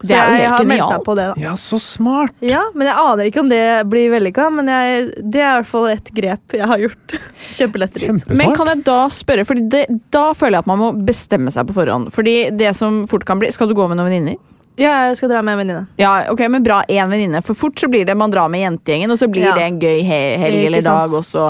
[0.00, 0.90] Så Det er jo jeg, helt har meldt genialt.
[0.98, 1.24] meg på det.
[1.26, 1.40] da.
[1.42, 2.34] Ja, så smart!
[2.40, 4.44] Ja, Men jeg aner ikke om det blir vellykka.
[4.54, 7.16] Men jeg, det er i hvert fall et grep jeg har gjort.
[7.58, 8.06] Kjempeletteritt.
[8.06, 8.36] Kjempesmart.
[8.38, 11.74] Men kan jeg da spørre, Fordi da føler jeg at man må bestemme seg på
[11.80, 12.12] forhånd.
[12.14, 14.38] Fordi det som fort kan bli Skal du gå med noen venninner?
[14.78, 15.86] Ja, jeg skal dra med en venninne.
[15.98, 17.40] Ja, ok, men bra, én venninne.
[17.42, 19.54] For fort så blir det man drar med jentegjengen, og så blir Ja.
[19.56, 21.48] det en gøy he helg Ikke eller dag, og så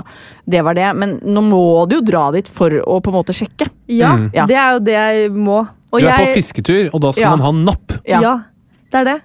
[0.48, 0.86] Det var det.
[0.96, 3.68] Men nå må du jo dra dit for å på en måte sjekke.
[3.86, 4.30] Ja, Mm.
[4.32, 4.46] Ja.
[4.46, 5.68] det er jo det jeg må.
[5.92, 7.30] Og Du er på fisketur, og da skal Ja.
[7.36, 7.92] man ha napp.
[8.06, 8.20] ja.
[8.20, 8.34] Ja.
[8.92, 9.20] det er det.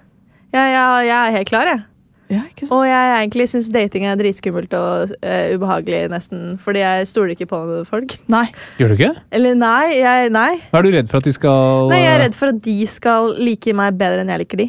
[0.54, 1.82] Jeg, jeg, jeg er helt klar, jeg.
[2.30, 2.72] Ja, ikke sant?
[2.72, 6.54] Og jeg egentlig syns dating er dritskummelt og uh, ubehagelig, nesten.
[6.58, 8.14] Fordi jeg stoler ikke på folk.
[8.32, 8.46] Nei.
[8.78, 9.10] Gjør du ikke?
[9.30, 10.54] Eller nei, jeg, nei.
[10.70, 11.98] Hva er du redd for at de skal nei.
[12.00, 14.68] Jeg er redd for at de skal like meg bedre enn jeg liker de.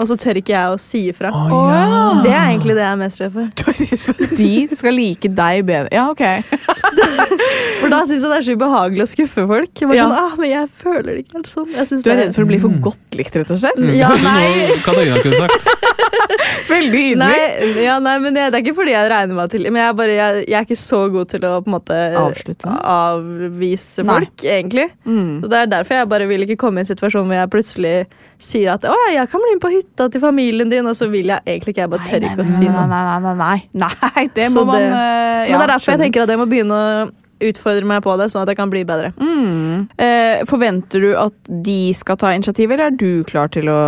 [0.00, 1.30] Og så tør ikke jeg å si ifra.
[1.30, 2.20] Oh, ja.
[2.24, 3.46] Det er egentlig det jeg er mest redd for.
[3.62, 5.88] Du er redd for at de skal like deg bedre.
[5.92, 6.24] Ja, ok.
[7.82, 9.72] For da syns jeg det er så ubehagelig å skuffe folk.
[9.74, 10.04] Jeg Bare Ja.
[10.06, 11.70] sånn, ah, men jeg føler det ikke helt sånn.
[11.74, 13.80] Jeg Du er redd for å bli for godt likt, rett og slett?
[13.98, 14.76] Ja, Kanskje nei.
[14.86, 15.68] Katarina kunne sagt.
[16.72, 17.18] Veldig ydmyk.
[17.18, 19.88] Nei, ja, nei, men det, det er ikke fordi jeg regner meg til Men jeg,
[19.90, 22.70] er bare, jeg, jeg er ikke så god til å på en måte Avslutte.
[22.92, 24.14] avvise Nei.
[24.20, 24.86] folk, egentlig.
[25.04, 25.32] Mm.
[25.42, 27.94] Så Det er derfor jeg bare vil ikke komme i en situasjon hvor jeg plutselig
[28.42, 31.32] sier at å, jeg kan bli med på hytta til familien din, og så vil
[31.34, 31.84] jeg egentlig ikke.
[31.86, 32.86] Jeg bare tør ikke å si noe.
[32.86, 33.58] nei, nei, nei, nei.
[33.82, 36.38] Nei, det Så må man det- ja, Men det er derfor jeg tenker at jeg
[36.38, 37.10] må begynne å
[37.50, 39.12] utfordre meg på det, sånn at jeg kan bli bedre.
[39.18, 39.88] Mm.
[39.98, 41.34] Eh, forventer du at
[41.66, 43.80] de skal ta initiativ, eller er du klar til å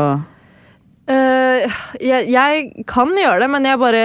[1.04, 1.66] Eh,
[2.00, 4.04] jeg, jeg kan gjøre det, men jeg bare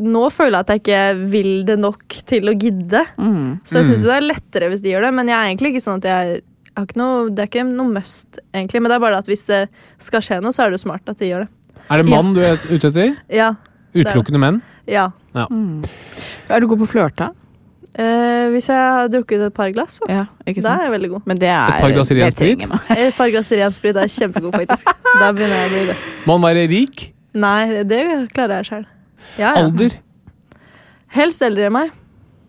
[0.00, 1.00] Nå føler jeg at jeg ikke
[1.34, 3.02] vil det nok til å gidde.
[3.18, 3.58] mm.
[3.68, 3.88] Så jeg Mm.
[3.90, 6.06] syns det er lettere hvis de gjør det, men jeg er egentlig ikke sånn at
[6.08, 9.18] jeg, jeg har ikke noe, Det er ikke noe must, egentlig, men det er bare
[9.18, 9.68] at hvis det
[9.98, 11.48] skal skje noe, så er det jo smart at de gjør det.
[11.90, 13.16] Er det mann du er ute etter?
[13.28, 13.50] Ja.
[13.92, 14.62] Utelukkende menn?
[14.86, 15.10] ja.
[15.34, 15.84] Mm.
[16.48, 17.28] Er du god på å flørte?
[17.98, 20.80] Eh, hvis jeg har drukket et par glass, så Ja, ikke da sant?
[20.80, 21.22] er jeg veldig god.
[21.26, 22.58] Men det er Et par glass det ren sprit?
[22.58, 22.80] trenger man.
[23.08, 24.84] Et par glass ren sprit er kjempegod, faktisk.
[25.18, 26.06] Da begynner jeg å bli best.
[26.26, 27.06] Må han være rik?
[27.34, 28.02] Nei, det
[28.34, 28.84] klarer jeg sjøl.
[29.38, 29.64] Ja, ja.
[29.64, 29.96] Alder?
[31.16, 31.90] Helst eldre enn meg.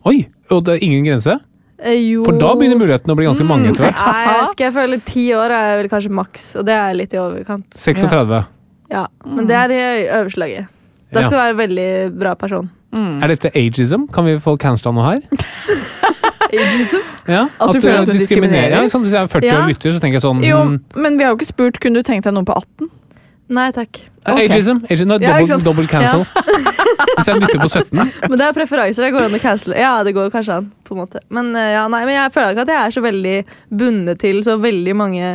[0.09, 0.27] Oi!
[0.51, 1.37] Og det er ingen grense?
[1.79, 3.99] Eh, jo For da begynner mulighetene å bli ganske mange etter hvert.
[3.99, 6.97] Nei, jeg vet ikke, jeg føler ti år er vel kanskje maks, og det er
[6.97, 7.67] litt i overkant.
[7.71, 8.41] 36.
[8.91, 9.79] Ja, Men det er i
[10.19, 10.67] øverste laget.
[11.13, 12.69] Da skal du være en veldig bra person.
[12.95, 13.23] Mm.
[13.23, 14.07] Er dette ageism?
[14.13, 15.21] Kan vi få cancela noe her?
[16.49, 17.03] Ageism?
[17.29, 18.73] Ja, At du føler at du diskriminerer?
[18.73, 19.59] Ja, hvis jeg er 40 Ja.
[19.61, 21.77] og lytter, så tenker jeg sånn Jo, mm, men vi har jo ikke spurt.
[21.83, 22.89] Kunne du tenkt deg noen på 18?
[23.49, 23.99] Nei takk.
[24.25, 24.45] Okay.
[24.45, 24.81] Ageism.
[24.85, 26.25] ageism no, double, double cancel.
[27.17, 29.05] Hvis jeg lytter på 17 Men det er preferanser.
[29.05, 29.77] Det går an å cancele.
[29.79, 31.21] Ja, det går kanskje an, på en måte.
[31.33, 33.37] Men, eh, ja, nei, men jeg føler ikke at jeg er så veldig
[33.81, 35.31] bundet til så veldig mange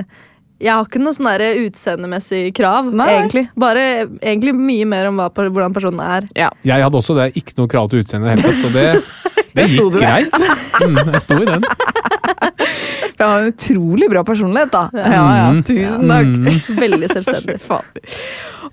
[0.63, 1.27] Jeg har ikke noe sånn
[1.67, 3.09] utseendemessig krav, Nei.
[3.19, 3.49] egentlig.
[3.59, 6.25] Bare egentlig mye mer om hva, hvordan personen er.
[6.35, 7.33] Jeg hadde også det.
[7.41, 8.65] Ikke noe krav til utseende i det hele tatt.
[8.65, 8.87] Og det,
[9.59, 10.01] det gikk det.
[10.01, 10.35] greit.
[10.85, 11.67] Mm, jeg sto i den.
[13.15, 14.89] Jeg har en utrolig bra personlighet, da.
[14.95, 15.61] Ja, ja, Mm.
[15.69, 16.27] Tusen takk.
[16.27, 16.79] Mm.
[16.85, 17.59] Veldig selvstendig.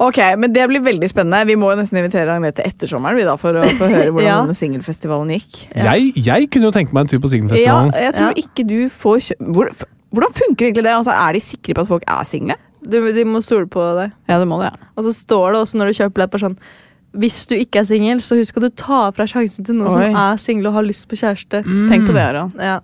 [0.01, 1.43] Ok, men Det blir veldig spennende.
[1.45, 4.27] Vi må jo nesten invitere Agnete etter sommeren vi da, for å få høre hvordan
[4.31, 4.37] Ja.
[4.41, 5.65] denne singelfestivalen gikk.
[5.77, 8.37] Jeg, jeg kunne jo tenke meg en tur på Ja, jeg tror Ja.
[8.45, 9.81] ikke du får kjø...
[10.11, 10.93] Hvordan funker egentlig det?
[10.97, 12.55] Altså, er de sikre på at folk er single?
[12.81, 14.11] Du, de må stole på det.
[14.27, 14.71] Ja, det må det.
[14.71, 14.87] ja.
[14.97, 16.55] Og så står det også når du kjøper billett på sånn
[17.21, 20.07] Hvis du ikke er singel, så husk at du tar fra sjansen til noen Oi.
[20.09, 21.61] som er single og har lyst på kjæreste.
[21.91, 22.79] Tenk på det, her Ja.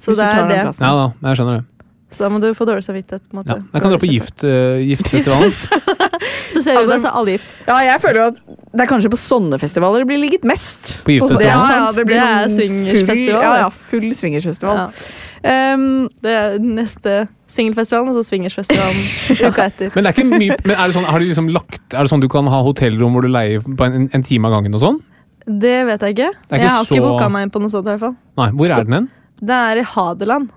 [0.00, 0.58] Så Hvis det er det.
[0.80, 1.64] Ja da, jeg skjønner det.
[2.10, 3.22] Så da må du få dårlig samvittighet.
[3.30, 3.54] på en måte.
[3.54, 3.62] Ja.
[3.74, 5.52] Jeg kan dra på gift, uh, Giftfestivalen.
[6.50, 7.46] Så ser du Altså- deg, så alle gift.
[7.68, 8.40] Ja, jeg føler jo at
[8.74, 10.96] det er kanskje på sånne festivaler det blir ligget mest.
[11.06, 11.38] På giftfestivalen.
[11.38, 14.76] Det Ja, ja, det blir Det er sånn swingersfestival, full- Ja, ja, full swingersfestival.
[14.76, 14.88] Ja.
[15.44, 19.00] Um, Det er neste singelfestivalen, og så swingersfestivalen
[19.48, 19.90] uka etter.
[19.94, 22.10] Men, det er ikke mye, men er, det sånn, har de liksom lagt, er det
[22.12, 24.84] sånn du kan ha hotellrom hvor du leier på en, en time av gangen og
[24.84, 25.00] sånn?
[25.50, 26.28] Det vet jeg ikke.
[26.46, 27.88] ikke jeg har ikke så- booka meg inn på noe sånt.
[27.88, 29.08] i hvert fall Nei, hvor er den hen?
[29.40, 30.50] Det er i Hadeland.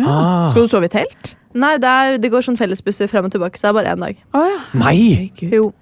[0.00, 0.48] Ah.
[0.50, 1.34] Skal du sove i telt?
[1.52, 4.04] Nei, det, er, det går sånn fellesbusser frem og tilbake, så det er bare én
[4.06, 4.18] dag.
[4.32, 4.58] Ah, ja.
[4.80, 5.30] Nei!
[5.42, 5.72] Jo,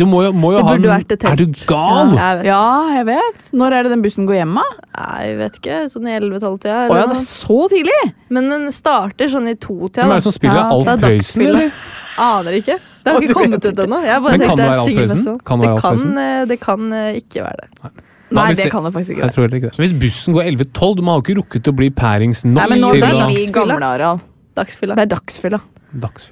[0.00, 1.32] Du må jo, må jo Det burde ha vært et telt.
[1.34, 2.12] Er du gal?
[2.16, 2.44] jeg.
[2.48, 2.60] Ja,
[2.96, 3.48] jeg vet.
[3.60, 4.64] Når er det den bussen går hjem, da?
[4.96, 5.78] Nei, jeg vet ikke.
[5.92, 6.76] Sånn i 11-12-tida.
[6.88, 7.98] Å ja, det er så tidlig!
[8.32, 10.06] Men den starter sånn i to-tida.
[10.06, 10.62] Hvem er det som spiller?
[10.62, 11.58] Ja, Alf er Prøysen, dagsfylla.
[11.66, 11.72] eller?
[12.20, 12.78] Aner ikke.
[13.04, 13.98] Det har ikke kommet ut ennå.
[14.08, 15.36] Jeg bare Men kan tenkte det være det er Alf Prøysen?
[15.50, 17.68] Kan det Det kan, eh, det kan eh, ikke være det.
[17.84, 17.90] Nei.
[18.30, 19.34] Nei, Nei det det- kan det faktisk ikke Jeg være.
[19.36, 19.78] tror heller ikke det.
[19.84, 22.90] Hvis bussen går 11-12, du må ikke rukket å bli pærings nok Nei, men nå
[22.92, 23.78] til er å vi dagsfylla.
[23.80, 24.20] gamle.
[24.56, 24.94] Dagsfylla.
[24.94, 25.60] Det er dagsfylla.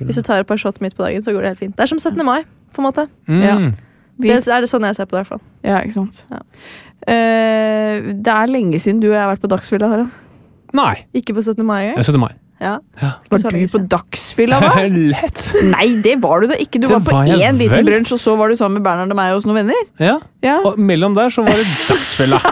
[0.06, 1.76] Hvis du tar et par shot midt på dagen, så går det helt fint.
[1.76, 2.24] Det er som 17.
[2.24, 2.42] mai,
[2.74, 3.06] på en måte.
[3.28, 3.42] Mm.
[3.44, 3.56] Ja.
[4.18, 5.44] Det er det sånn jeg ser på det, i hvert fall.
[5.66, 6.24] ja, ikke sant.
[6.32, 6.42] Ja.
[7.08, 10.10] Uh, det er lenge siden du og jeg har vært på dagsfylla, Harald.
[10.76, 10.94] Nei.
[11.16, 11.64] Ikke på 17.
[11.64, 12.04] mai Ja, engang.
[12.04, 12.20] 17.
[12.20, 12.34] mai.
[12.58, 12.72] Ja.
[13.30, 14.72] Var du på dagsfylla da?
[15.14, 15.44] Lett!
[15.70, 16.80] Nei, det var du da ikke.
[16.82, 19.14] Du Det var på var én liten brunsj, og så var du sammen med Bernhard
[19.14, 19.84] og meg hos noen venner.
[20.02, 20.16] Ja.
[20.42, 20.58] Ja.
[20.66, 22.42] Og mellom der så var det dagsfylla.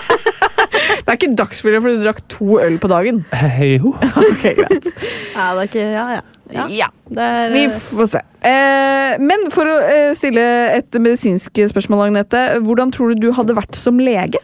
[1.06, 3.20] Det er ikke dagsfylla fordi du drakk to øl på dagen.
[3.34, 3.92] Hei ho.
[4.22, 4.88] Ok, greit.
[5.36, 6.24] Ja, det er ikke Ja, ja.
[6.54, 6.66] Ja.
[6.70, 8.22] Ja, Det er vi eh, får se.
[8.46, 10.44] Eh, men for å eh, stille
[10.76, 12.44] et medisinsk spørsmål, Agnete.
[12.66, 14.42] Hvordan tror du du hadde vært som lege?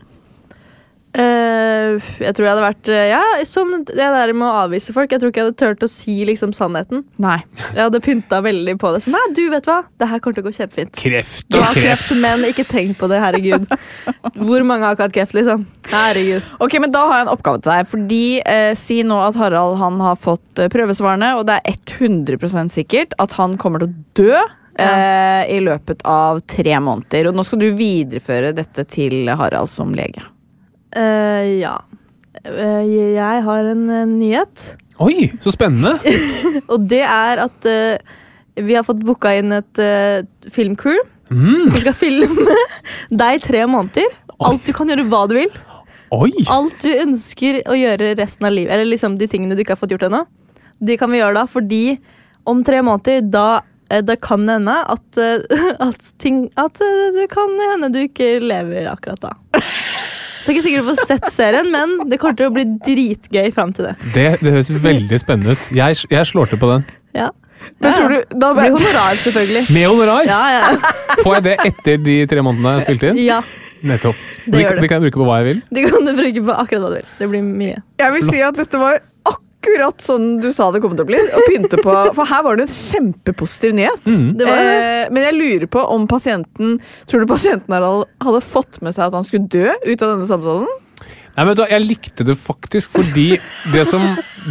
[1.18, 5.12] Eh, Jeg tror jeg hadde vært uh, Ja, som det der med å avvise folk.
[5.12, 7.04] Jeg tror ikke jeg hadde turt å si liksom sannheten.
[7.22, 7.38] Nei.
[7.74, 9.02] Jeg hadde pynta veldig på det.
[9.04, 10.94] Så nei, du vet hva, det her kommer til å gå kjempefint.
[10.98, 12.08] Kreft Du og kreft.
[12.08, 13.68] kreft, men ikke tenk på det, herregud.
[14.38, 15.66] Hvor mange har ikke hatt kreft, liksom?
[15.92, 16.48] Herregud.
[16.64, 17.90] Ok, men Da har jeg en oppgave til deg.
[17.92, 22.72] Fordi eh, Si nå at Harald han har fått eh, prøvesvarene, og det er 100%
[22.72, 24.36] sikkert at han kommer til å dø
[24.80, 27.28] eh, i løpet av tre måneder.
[27.30, 30.24] Og Nå skal du videreføre dette til Harald som lege.
[30.96, 31.76] Eh, ja.
[32.42, 34.66] Uh, jeg har en uh, nyhet.
[35.02, 35.96] Oi, så spennende!
[36.72, 37.66] Og det er at
[38.60, 39.80] vi har fått booka inn et
[40.52, 41.00] filmcrew
[41.32, 41.70] Mm.
[41.70, 42.56] som skal filme
[43.22, 44.08] deg i tre måneder.
[44.42, 45.52] Alt Du kan gjøre hva du vil.
[46.12, 46.32] Oi!
[46.52, 48.74] Alt du ønsker å gjøre resten av livet.
[48.74, 50.24] Eller liksom de tingene du ikke har fått gjort ennå.
[50.82, 51.84] De kan vi gjøre da, fordi
[52.48, 53.62] om tre måneder da
[54.02, 55.06] det kan hende at,
[55.88, 56.80] at, ting, at
[57.16, 59.32] det kan hende du ikke lever akkurat da.
[60.42, 62.64] Så jeg er ikke sikker du får sett serien, men det kommer til å bli
[62.86, 63.94] dritgøy fram til det.
[64.14, 65.68] Det, det høres veldig spennende ut.
[65.76, 66.84] Jeg, jeg slår til på den.
[67.14, 67.28] Ja.
[67.78, 69.64] Men Ja, tror du, da blir honorar, selvfølgelig.
[69.70, 70.24] Med honorar!
[70.26, 70.94] Ja, ja.
[71.22, 73.20] Får jeg det etter de tre månedene jeg har spilt inn?
[73.22, 73.40] ja.
[73.82, 74.14] Nettopp.
[74.44, 74.82] Det Det, gjør det.
[74.82, 75.62] det kan jeg bruke på hva jeg vil.
[75.74, 77.06] Det kan du bruke på akkurat hva du vil.
[77.18, 77.78] Det blir mye.
[77.98, 79.00] Jeg vil si at dette var
[79.62, 81.18] akkurat sånn du sa det kom til å bli.
[81.22, 84.06] Å pynte på, For her var det en kjempepositiv nyhet.
[84.06, 84.36] Mm.
[84.38, 84.76] Det var det.
[84.82, 86.78] Eh, men jeg lurer på om pasienten
[87.10, 90.70] Tror du pasienten hadde fått med seg at han skulle dø ut av denne samtalen?
[91.32, 93.38] Nei, men du, Jeg likte det faktisk fordi
[93.72, 94.02] det som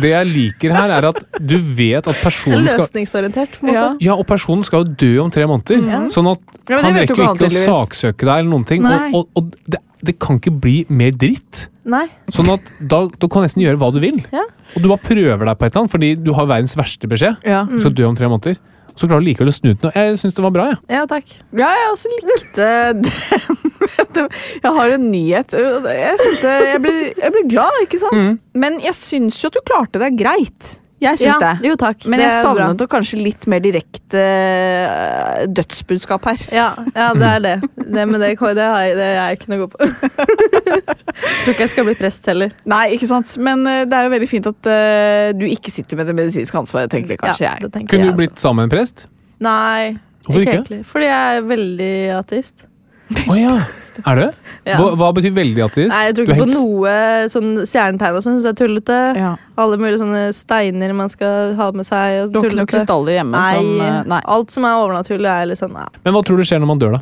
[0.01, 3.59] det jeg liker her, er at du vet at personen skal Løsningsorientert.
[3.59, 3.84] på en måte.
[3.84, 3.89] Ja.
[4.07, 6.07] ja, og personen skal jo dø om tre måneder.
[6.14, 6.41] Sånn at
[6.72, 8.88] Ja, han rekker ikke han ikke å saksøke deg eller noen ting.
[8.88, 11.68] Og, og, og det, det kan ikke bli mer dritt.
[11.89, 12.06] Nei.
[12.34, 14.20] Sånn at da, da kan du nesten gjøre hva du vil.
[14.34, 14.43] Ja.
[14.76, 17.41] Og du bare prøver deg på et eller annet, fordi du har verdens verste beskjed.
[17.47, 17.64] Ja.
[17.70, 18.60] Du skal dø om tre måneder.
[18.91, 19.91] Så klarer du likevel å snu noe.
[19.95, 20.66] Jeg syns det var bra.
[20.74, 20.80] jeg.
[20.91, 21.30] Ja, takk.
[21.56, 23.06] Ja, jeg også likte den.
[24.62, 25.54] Jeg har en nyhet.
[25.56, 28.41] Jeg, synte, jeg, ble, jeg ble glad, ikke sant?
[28.54, 30.74] Men jeg syns jo at du klarte det greit.
[31.02, 31.66] Jeg syns Ja, det.
[31.66, 32.06] Jo, takk.
[32.06, 36.43] Men Det jeg savnet kanskje litt mer direkte uh, dødsbudskap her.
[36.54, 37.56] Ja, ja, det er det.
[37.82, 39.89] det men det, det, er, det er jeg ikke noe god på.
[41.41, 42.54] Tror ikke jeg skal bli prest heller.
[42.70, 43.34] Nei, ikke sant?
[43.41, 46.62] Men uh, det er jo veldig fint at uh, du ikke sitter med det medisinske
[46.62, 47.74] ansvaret, tenker kanskje Ja, jeg.
[47.74, 49.08] tenker Kunne jeg, du blitt sammen med en prest?
[49.08, 49.18] altså.
[49.41, 49.97] Nei,
[50.28, 50.60] Hvorfor ikke?
[50.62, 50.84] ikke?
[50.86, 52.68] Fordi jeg er veldig ateist.
[53.32, 53.53] Å ja.
[54.07, 54.24] Er du?
[54.66, 54.78] Ja.
[54.80, 55.91] Hva, hva betyr veldig ateist?
[55.91, 56.91] Nei, jeg tror ikke på noe
[57.34, 58.38] sånn stjernetegn og sånn.
[58.38, 58.99] syns jeg er tullete.
[59.20, 59.32] Ja.
[59.62, 62.22] Alle mulige sånne steiner man skal ha med seg.
[62.24, 62.72] Og Du har ikke noen tullete.
[62.72, 63.36] krystaller hjemme?
[63.36, 64.22] Nei, som, eh, nei.
[64.38, 65.88] alt som er overnaturlig, er litt sånn nei.
[66.05, 67.01] Men hva tror du skjer når man dør, da?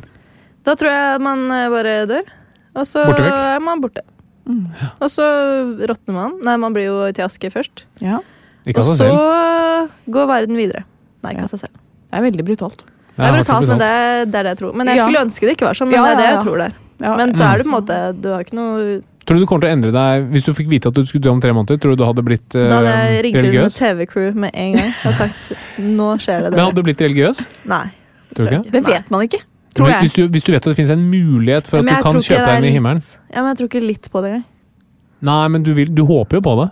[0.66, 2.22] Da tror jeg man eh, bare dør.
[2.74, 4.02] Og så er man borte.
[4.50, 4.66] Mm.
[5.00, 5.24] Og så
[5.86, 6.38] råtner man.
[6.42, 7.84] Nei, man blir jo til aske først.
[8.02, 8.18] Ja.
[8.66, 9.90] Ikke Og av så seg selv.
[10.10, 10.84] går verden videre.
[11.22, 11.48] Nei, ikke Ja.
[11.48, 11.76] av seg selv.
[12.10, 12.82] Det er veldig brutalt.
[13.20, 14.74] Det er brutalt, men det er, det er det jeg tror.
[14.80, 15.04] Men jeg Ja.
[15.06, 16.74] skulle ønske det ikke var sånn, men Ja, det er det jeg tror det er.
[17.00, 19.46] Ja, Men så er du på en måte Du har ikke noe Tror du du
[19.46, 21.52] kommer til å endre deg hvis du fikk vite at du skulle dø om tre
[21.52, 21.78] måneder?
[21.80, 23.70] Tror du du hadde blitt religiøs Da hadde jeg ringt inn?
[23.78, 26.50] TV-crew med en gang og sagt nå skjer det.
[26.56, 27.40] Men hadde du blitt religiøs?
[27.64, 27.86] Nei.
[28.34, 28.72] Tror tror ikke?
[28.72, 29.40] Det vet man ikke,
[29.74, 30.00] tror jeg.
[30.00, 32.46] hvis, du, hvis du vet at det finnes en mulighet for at du kan kjøpe
[32.46, 33.02] deg inn i himmelen
[33.32, 34.44] Ja, men jeg tror ikke litt på det engang.
[35.20, 36.70] Nei, men du, vil, du håper jo på det.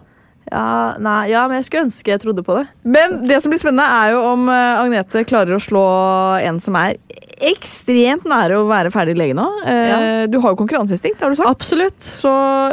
[0.50, 2.66] Ja, nei, ja, men jeg skulle ønske jeg trodde på det.
[2.88, 5.82] Men det som blir spennende, er jo om eh, Agnete klarer å slå
[6.40, 6.96] en som er
[7.38, 9.44] ekstremt nære å være ferdig lege nå.
[9.68, 9.98] Eh, Ja.
[10.26, 11.48] Du har jo konkurranseinstinkt, har du sagt.
[11.52, 12.00] Absolutt.
[12.02, 12.32] Så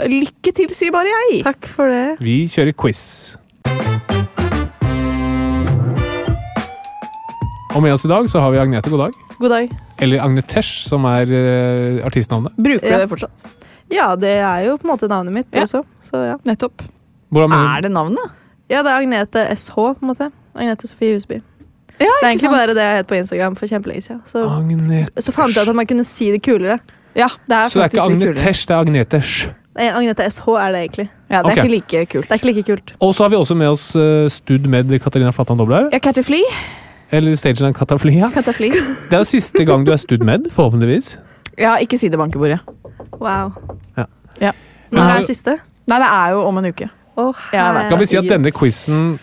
[0.10, 1.44] lykke til, sier bare jeg.
[1.46, 2.16] Takk for det.
[2.24, 3.04] Vi kjører quiz.
[7.76, 9.22] Og med oss i dag så har vi Agnete, god dag.
[9.36, 9.72] God dag.
[10.00, 12.56] Eller Agnetesh, som er eh, artistnavnet.
[12.56, 13.02] Bruker Ja.
[13.04, 13.48] det fortsatt?
[13.92, 15.64] Ja, det er jo på en måte navnet mitt Ja.
[15.68, 15.84] også.
[16.08, 16.38] Så ja.
[16.48, 16.82] Nettopp.
[17.30, 18.32] Hvordan Er det navnet?
[18.70, 20.32] ja, det er Agnete SH, på en måte.
[20.56, 21.42] Agnete Sofie Husby.
[22.00, 24.22] Ja, Det er egentlig bare det jeg het på Instagram for kjempelenge siden.
[24.26, 24.42] Så,
[25.20, 26.80] så fant jeg ut at man kunne si det kulere.
[27.16, 28.26] Ja, det er Så det er ikke.
[28.26, 29.48] Agnetesh, det er Agnetesh.
[29.76, 31.10] Nei, Agnete SH er det egentlig.
[31.30, 32.28] Ja, det er ikke like kult.
[32.28, 32.96] Det er ikke like kult.
[33.00, 35.94] Og så har vi også med oss uh, Stud med Katarina Flatland Doblaug.
[35.94, 36.58] Ja, Flea.
[37.12, 38.30] Eller Stagen ja.
[38.34, 38.72] Katafly.
[38.72, 41.18] Det er jo siste gang du er Stud med, forhåpentligvis.
[41.58, 42.60] Ja, ikke si det bankebordet.
[43.20, 43.52] Wow.
[43.98, 44.06] Ja.
[44.42, 44.52] Ja.
[44.92, 45.58] Når er det siste?
[45.88, 46.90] Nei, det er jo om en uke.
[47.16, 47.70] Å, Ja.
[47.90, 49.16] Kan vi si at denne quizen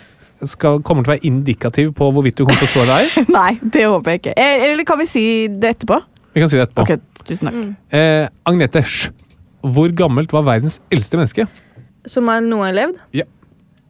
[0.42, 3.18] skal, kommer til å være indikativ på hvorvidt du kommer til å slå deg?
[3.36, 4.34] Nei, det håper jeg ikke.
[4.40, 6.00] Eh, Eller kan vi si det etterpå?
[6.32, 6.86] Vi kan si det etterpå.
[6.88, 7.60] Ok, tusen takk.
[7.94, 9.12] Eh, Agnete Sch.
[9.62, 11.46] Hvor gammelt var verdens eldste menneske?
[12.10, 12.96] Som er noe har levd?
[13.14, 13.28] Ja.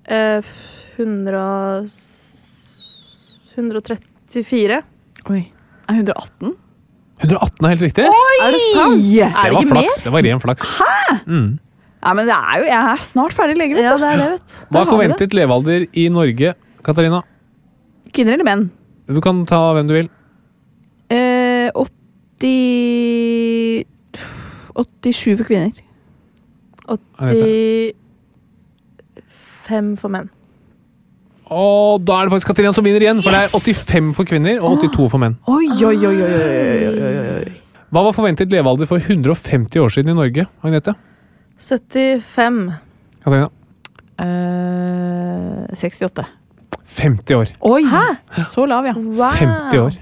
[0.05, 0.43] Eh,
[0.99, 1.87] 100
[3.57, 4.83] 134.
[5.31, 5.41] Oi.
[5.89, 6.55] Er 118?
[7.23, 8.05] 118 er helt riktig.
[8.09, 8.37] Oi!
[8.43, 9.03] Er det sant?
[9.03, 9.99] det er det var ikke flaks.
[10.03, 10.73] Det var ren flaks.
[10.81, 11.19] Hæ?
[11.27, 11.51] Mm.
[12.03, 13.77] Ja, men det er jo, jeg er snart ferdig lege.
[13.79, 14.55] vet Ja, det er det, vet du.
[14.75, 16.49] Hva er forventet levealder i Norge,
[16.83, 17.21] Katarina?
[18.13, 18.65] Kvinner eller menn?
[19.07, 20.09] Du kan ta hvem du vil.
[21.13, 21.71] Eh,
[22.43, 23.87] 80
[24.75, 25.71] 87 for kvinner.
[27.23, 27.95] 85
[30.01, 30.29] for menn.
[31.53, 34.55] Og da er det faktisk Katarina som vinner igjen, for det er 85 for kvinner
[34.59, 35.35] og 82 for menn.
[35.53, 36.97] Oi, oi, oi, oi, oi, oi,
[37.37, 37.51] oi.
[37.93, 40.93] Hva var forventet levealder for 150 år siden i Norge, Agnete?
[41.63, 42.73] 75.
[43.25, 43.49] Katarina?
[44.19, 46.27] Eh, 68.
[46.85, 47.49] 50 år.
[47.61, 47.85] Oi!
[48.55, 48.95] Så lav, ja.
[48.97, 49.31] Wow.
[49.39, 50.01] 50 år.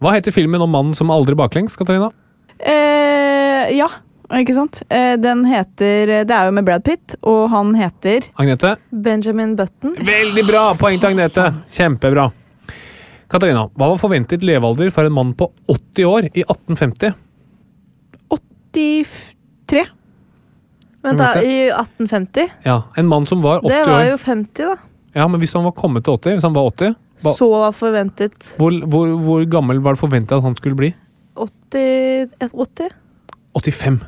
[0.00, 2.12] Hva heter filmen om mannen som aldri baklengs, Katarina?
[2.60, 3.88] Eh, ja,
[4.38, 4.82] ikke sant?
[4.88, 8.76] Eh, den heter Det er jo med Brad Pitt, og han heter Agnete?
[8.90, 9.96] Benjamin Button.
[9.98, 10.64] Veldig bra!
[10.80, 11.50] Poeng til Agnete.
[11.68, 12.30] Kjempebra.
[13.30, 17.18] Katarina, hva var forventet levealder for en mann på 80 år i 1850?
[18.30, 19.84] 83.
[21.02, 21.32] Vent, da.
[21.40, 22.48] I 1850?
[22.66, 23.70] Ja, En mann som var 80 år.
[23.70, 24.76] Det var jo 50, da.
[25.14, 26.94] Ja, men Hvis han var kommet til 80, hvis han var 80,
[27.24, 30.92] ba, Så forventet hvor, hvor, hvor gammel var det forventet at han skulle bli?
[31.36, 32.90] 80 80?
[33.54, 34.00] 85.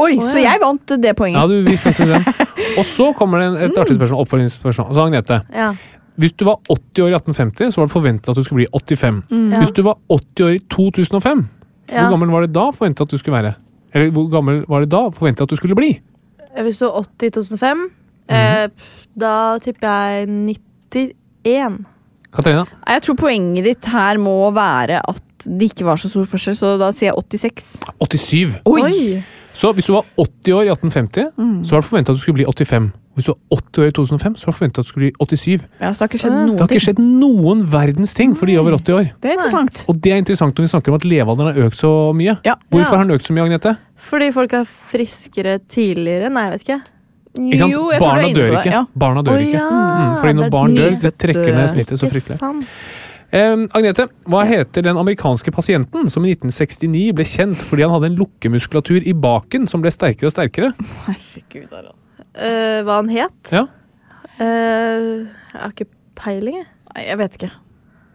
[0.00, 1.40] Oi, Å, så jeg vant det poenget.
[1.40, 2.24] Ja, du, vi fikk til den.
[2.78, 4.22] Og så kommer det en- et artig spørsmål.
[4.24, 4.92] Oppfølgingsspørsmål.
[4.94, 5.72] Så Agnete, Ja.
[6.20, 8.68] hvis du var 80 år i 1850, så var det forventet at du skulle bli
[8.72, 9.22] 85.
[9.30, 9.58] Ja.
[9.62, 11.48] Hvis du var 80 år i 2005,
[11.90, 12.02] Ja.
[12.04, 13.54] hvor gammel var det da forventet at du skulle være?
[13.94, 15.98] Eller hvor gammel var det da forventet at du skulle bli?
[16.56, 17.78] Hvis du stå 80 i 2005,
[18.30, 18.36] Mhm.
[18.36, 21.84] eh, pff, da tipper jeg 91.
[22.32, 22.64] Katarina?
[22.86, 26.74] Jeg tror poenget ditt her må være at det ikke var så stor forskjell, så
[26.78, 27.78] da sier jeg 86.
[28.00, 28.60] 87.
[28.66, 29.22] Oi!
[29.60, 31.30] Så hvis du var 80 år i 1850,
[31.68, 32.90] så var det forventet at du skulle bli 85.
[33.18, 35.26] Hvis du var 80 år i 2005, så var det forventet at du skulle bli
[35.26, 35.66] 87.
[35.82, 38.46] Ja, så det har ikke skjedd noen, Det har ikke skjedd noen verdens ting for
[38.48, 39.10] de over 80 år.
[39.20, 39.82] Det er interessant.
[39.90, 42.38] Og det er interessant når vi snakker om at levealderen har økt så mye.
[42.46, 42.54] Ja.
[42.72, 43.74] Hvorfor har den økt så mye, Agnete?
[44.10, 46.30] Fordi folk er friskere tidligere?
[46.32, 46.80] Nei, jeg vet ikke.
[47.30, 47.66] Ikke?
[47.70, 48.70] Jo, jeg Barna dør ikke.
[48.74, 48.80] Ja.
[48.98, 49.52] Barna dør ikke.
[49.60, 52.38] ja, Mm, fordi når barn dør, det trekker ned snittet så Ikke fryktelig.
[52.38, 52.64] sant?
[53.30, 58.10] Eh, Agnete, hva heter den amerikanske pasienten som i 1969 ble kjent fordi han hadde
[58.10, 60.72] en lukkemuskulatur i baken som ble sterkere og sterkere?
[61.06, 61.96] Herregud, Harald.
[62.34, 63.52] Eh, hva han het?
[63.54, 63.66] Ja.
[64.40, 66.70] Eh, jeg har ikke peiling, jeg.
[66.90, 67.52] Nei, jeg vet ikke.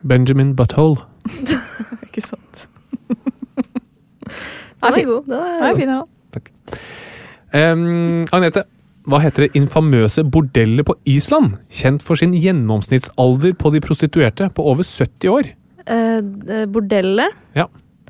[0.06, 1.06] Benjamin Butthole.
[2.06, 2.68] Ikke sant.
[3.08, 5.24] Den er god.
[5.26, 6.04] Den Nei, er fin, ja.
[7.56, 8.66] Um, Agnete,
[9.06, 11.60] hva heter det infamøse bordellet på Island?
[11.70, 15.52] Kjent for sin gjennomsnittsalder på de prostituerte på over 70 år.
[15.86, 17.38] Eh, bordellet?
[17.58, 17.68] Ja.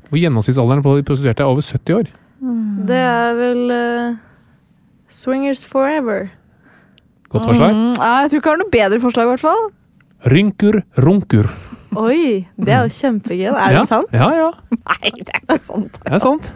[0.08, 2.08] Hvor gjennomsnittsalderen på de prostituerte er over 70 år.
[2.86, 4.16] det er vel uh,
[5.08, 6.28] Swingers Forever.
[7.28, 7.74] Godt forslag.
[7.74, 9.64] Mm, jeg tror ikke jeg har noe bedre forslag, i hvert fall.
[10.32, 11.48] Rynkur runkur.
[11.96, 13.48] Oi, det er jo kjempegøy.
[13.50, 13.80] Er ja.
[13.80, 14.12] det sant?
[14.12, 14.52] Ja, ja.
[14.92, 16.00] Nei, det er ikke sant.
[16.04, 16.52] Det er sant.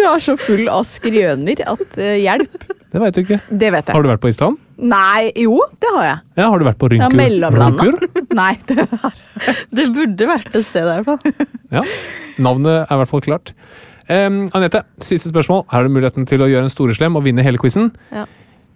[0.00, 2.62] Du er så full av skrøner at uh, hjelp.
[2.90, 3.36] Det veit du ikke.
[3.52, 3.94] Det vet jeg.
[3.94, 4.56] Har du vært på Island?
[4.80, 6.16] Nei, jo, det har jeg.
[6.40, 8.00] Ja, har du vært på Ja, Rynkur mellomlandet.
[8.00, 8.34] runkur?
[8.34, 8.86] Nei, det
[9.76, 11.48] Det burde vært et sted, i hvert fall.
[11.76, 11.84] Ja.
[12.42, 13.52] Navnet er i hvert fall klart.
[14.10, 15.66] Um, Anette, siste spørsmål.
[15.70, 17.92] Her er du muligheten til å gjøre en storeslem og vinne hele quizen.
[18.10, 18.24] Ja.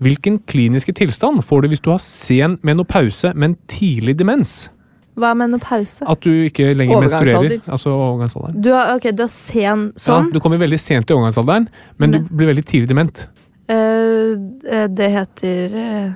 [0.05, 4.69] Hvilken kliniske tilstand får du hvis du har sen menopause, men tidlig demens?
[5.15, 6.03] Hva med menopause?
[6.11, 7.61] At du ikke lenger menstruerer.
[7.69, 8.59] Altså overgangsalderen.
[8.65, 10.27] Du har, ok, du har sen sånn.
[10.27, 11.69] Ja, du kommer veldig sent i overgangsalderen,
[12.03, 13.23] men du blir veldig tidlig dement.
[13.71, 14.35] Eh,
[14.75, 16.11] eh, det heter uh,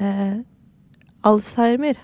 [0.00, 0.36] uh,
[1.28, 2.00] Alzheimer.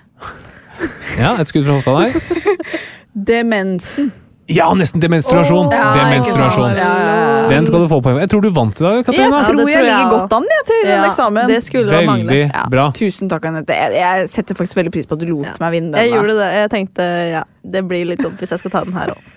[1.18, 2.68] Ja, Et skudd fra hofta der.
[3.32, 4.12] Demensen.
[4.50, 5.68] Ja, nesten demenstruasjon!
[5.70, 6.72] Oh, Ja, demenstruasjon.
[6.74, 7.48] Ja.
[7.50, 8.20] Den skal du få poeng for.
[8.24, 9.38] Jeg tror du vant i dag, Katarina.
[9.38, 11.46] Tror jeg tror jeg ligger godt an jeg, til den eksamen.
[11.50, 12.26] det skulle mangle.
[12.30, 12.84] Veldig Ja, bra.
[12.94, 13.76] Tusen takk, Anette.
[13.78, 15.54] Jeg, jeg setter faktisk veldig pris på at du lot Ja.
[15.62, 16.16] meg vinne Jeg da.
[16.16, 16.48] gjorde det.
[16.60, 17.44] Jeg tenkte ja,
[17.76, 19.22] det blir litt dumt hvis jeg skal ta den her òg.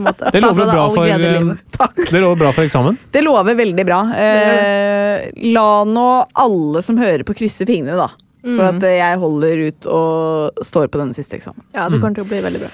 [0.00, 2.96] Det lover bra for, det lover bra for eksamen.
[3.12, 3.98] Det lover veldig bra.
[4.16, 6.06] Eh, la nå
[6.40, 8.08] alle som hører på, krysse fingrene, da.
[8.40, 8.76] For Mm.
[8.78, 11.60] at eh, jeg holder ut og står på denne siste eksamen.
[11.76, 12.70] Ja, det kommer til å bli veldig bra.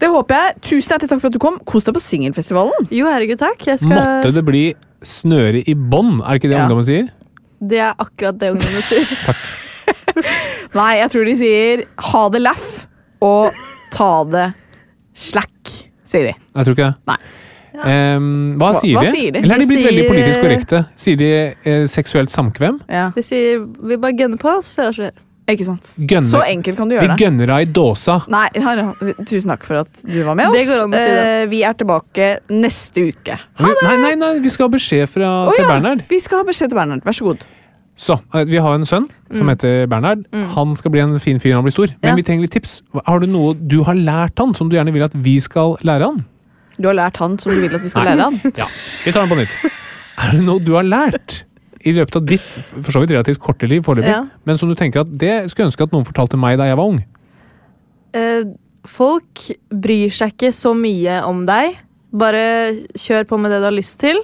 [0.00, 0.56] Det håper jeg.
[0.68, 1.58] Tusen hjertelig takk for at du kom.
[1.64, 2.88] Kos deg på singelfestivalen.
[2.92, 3.62] Jo, herregud, takk.
[3.66, 4.64] Jeg skal, Måtte det bli
[5.06, 6.64] snøre i bånd, er det ikke det Ja.
[6.66, 7.08] ungdommen sier?
[7.60, 9.06] Det er akkurat det ungdommen sier.
[10.76, 12.68] Nei, jeg tror de sier ha det laff
[13.24, 13.50] og
[13.94, 14.46] ta det
[15.16, 15.72] slack,
[16.04, 16.34] sier de.
[16.36, 16.96] Jeg tror ikke det.
[17.08, 17.18] Nei.
[17.76, 19.10] Ehm, hva, Hva- sier hva de?
[19.12, 19.40] sier de?
[19.44, 20.78] Eller er de De blitt veldig politisk korrekte?
[20.96, 22.78] Sier de eh, seksuelt samkvem?
[22.88, 23.10] Ja.
[23.16, 25.22] De sier vi bare gønner på, så ser det hva som skjer.
[25.48, 25.82] Ikke sant?
[26.10, 27.22] Gønner- Så enkelt kan du Vi gjøre det.
[27.26, 28.16] gønner deg i dåsa.
[28.28, 28.80] Nei, her,
[29.24, 30.56] tusen takk for at du var med oss.
[30.58, 31.26] Det går an å si det.
[31.42, 33.36] Eh, Vi er tilbake neste uke.
[33.60, 36.02] Vi, nei, nei, nei, vi skal ha beskjed fra, oh, til ja, Bernhard.
[36.10, 37.04] Vi skal ha beskjed til Bernhard.
[37.06, 37.44] Vær så god.
[37.96, 40.26] Så, eh, Vi har en sønn som heter Bernhard.
[40.58, 41.94] Han skal bli en fin fyr når han blir stor.
[42.02, 42.14] Men Ja.
[42.18, 42.82] vi trenger litt tips.
[43.06, 46.02] Har du noe du har lært han, som du gjerne vil at vi skal lære
[46.10, 46.24] han?
[46.78, 48.16] Du har lært han som du vil at vi skal Nei.
[48.16, 48.40] lære han.
[48.58, 48.66] Ja,
[49.06, 49.54] Vi tar den på nytt.
[50.18, 51.44] Er det noe du har lært
[51.86, 54.24] i løpet av ditt for så vidt relativt korte liv foreløpig, Ja.
[54.44, 56.90] men som du tenker at det skulle ønske at noen fortalte meg da jeg var
[56.92, 57.02] ung?
[58.16, 58.44] Eh,
[58.86, 61.78] folk bryr seg ikke så mye om deg.
[62.16, 64.18] Bare kjør på med det du har lyst til.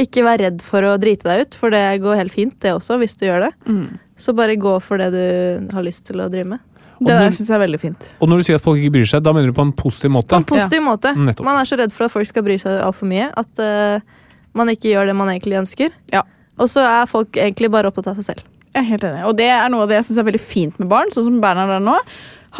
[0.00, 2.98] Ikke vær redd for å drite deg ut, for det går helt fint, det også,
[3.00, 3.52] hvis du gjør det.
[3.66, 3.98] Mm.
[4.16, 6.60] Så bare gå for det du har lyst til å drive med.
[7.00, 8.08] Det der syns jeg er veldig fint.
[8.20, 10.12] Og når du sier at folk ikke bryr seg, da mener du på en positiv
[10.12, 10.34] måte?
[10.34, 11.14] På en positiv måte.
[11.16, 11.46] Nettopp.
[11.48, 13.30] Man er så redd for at folk skal bry seg altfor mye.
[13.40, 14.04] At uh,
[14.52, 15.94] man ikke gjør det man egentlig ønsker.
[16.12, 16.26] Ja.
[16.60, 18.44] Og så er folk egentlig bare opptatt av seg selv.
[18.74, 19.22] Jeg er helt enig.
[19.26, 21.40] Og det er noe av det jeg syns er veldig fint med barn, sånn som
[21.42, 21.96] Bernhard er nå.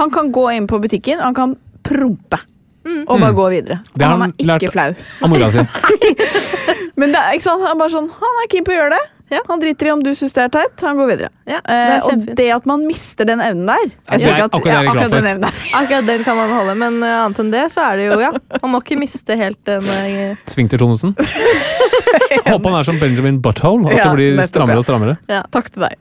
[0.00, 1.54] Han kan gå inn på butikken, han kan
[1.86, 2.40] prompe.
[3.06, 3.36] Og bare Mm.
[3.36, 3.76] gå videre.
[3.94, 4.94] Det og han han er lært- ikke flau.
[5.22, 5.58] Av mora si.
[7.00, 8.90] Men det er ikke sant, han er bare sånn, han er keen på å gjøre
[8.96, 9.06] det.
[9.46, 11.28] Han driter i om du syns det er teit, han går videre.
[11.46, 14.42] Ja, det Eh, er og det at man mister den evnen der Ja, Jeg det
[14.42, 15.54] at akkurat det ja, akkurat den evnen der.
[15.80, 18.32] Akkurat den kan man holde, men uh, annet enn det så er det jo, ja.
[18.62, 21.14] Man må ikke miste helt den Sving Svingter Tonesen.
[22.50, 25.18] Håper han er som Benjamin Butthole, at Ja, det blir strammere og strammere.
[25.54, 25.98] Takk til deg.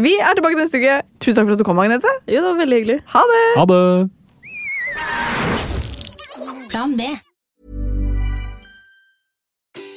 [0.00, 1.00] Vi er tilbake neste uke.
[1.20, 2.12] Tusen takk for at du kom, Agnete.
[2.30, 2.98] Jo, det var veldig hyggelig.
[3.14, 3.42] Ha det!
[3.58, 3.82] Ha det!
[6.70, 7.02] Plan B.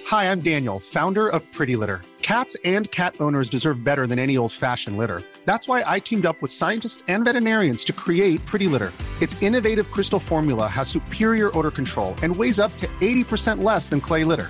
[0.09, 2.01] Hi, I'm Daniel, founder of Pretty Litter.
[2.21, 5.21] Cats and cat owners deserve better than any old fashioned litter.
[5.45, 8.91] That's why I teamed up with scientists and veterinarians to create Pretty Litter.
[9.21, 13.99] Its innovative crystal formula has superior odor control and weighs up to 80% less than
[14.01, 14.49] clay litter.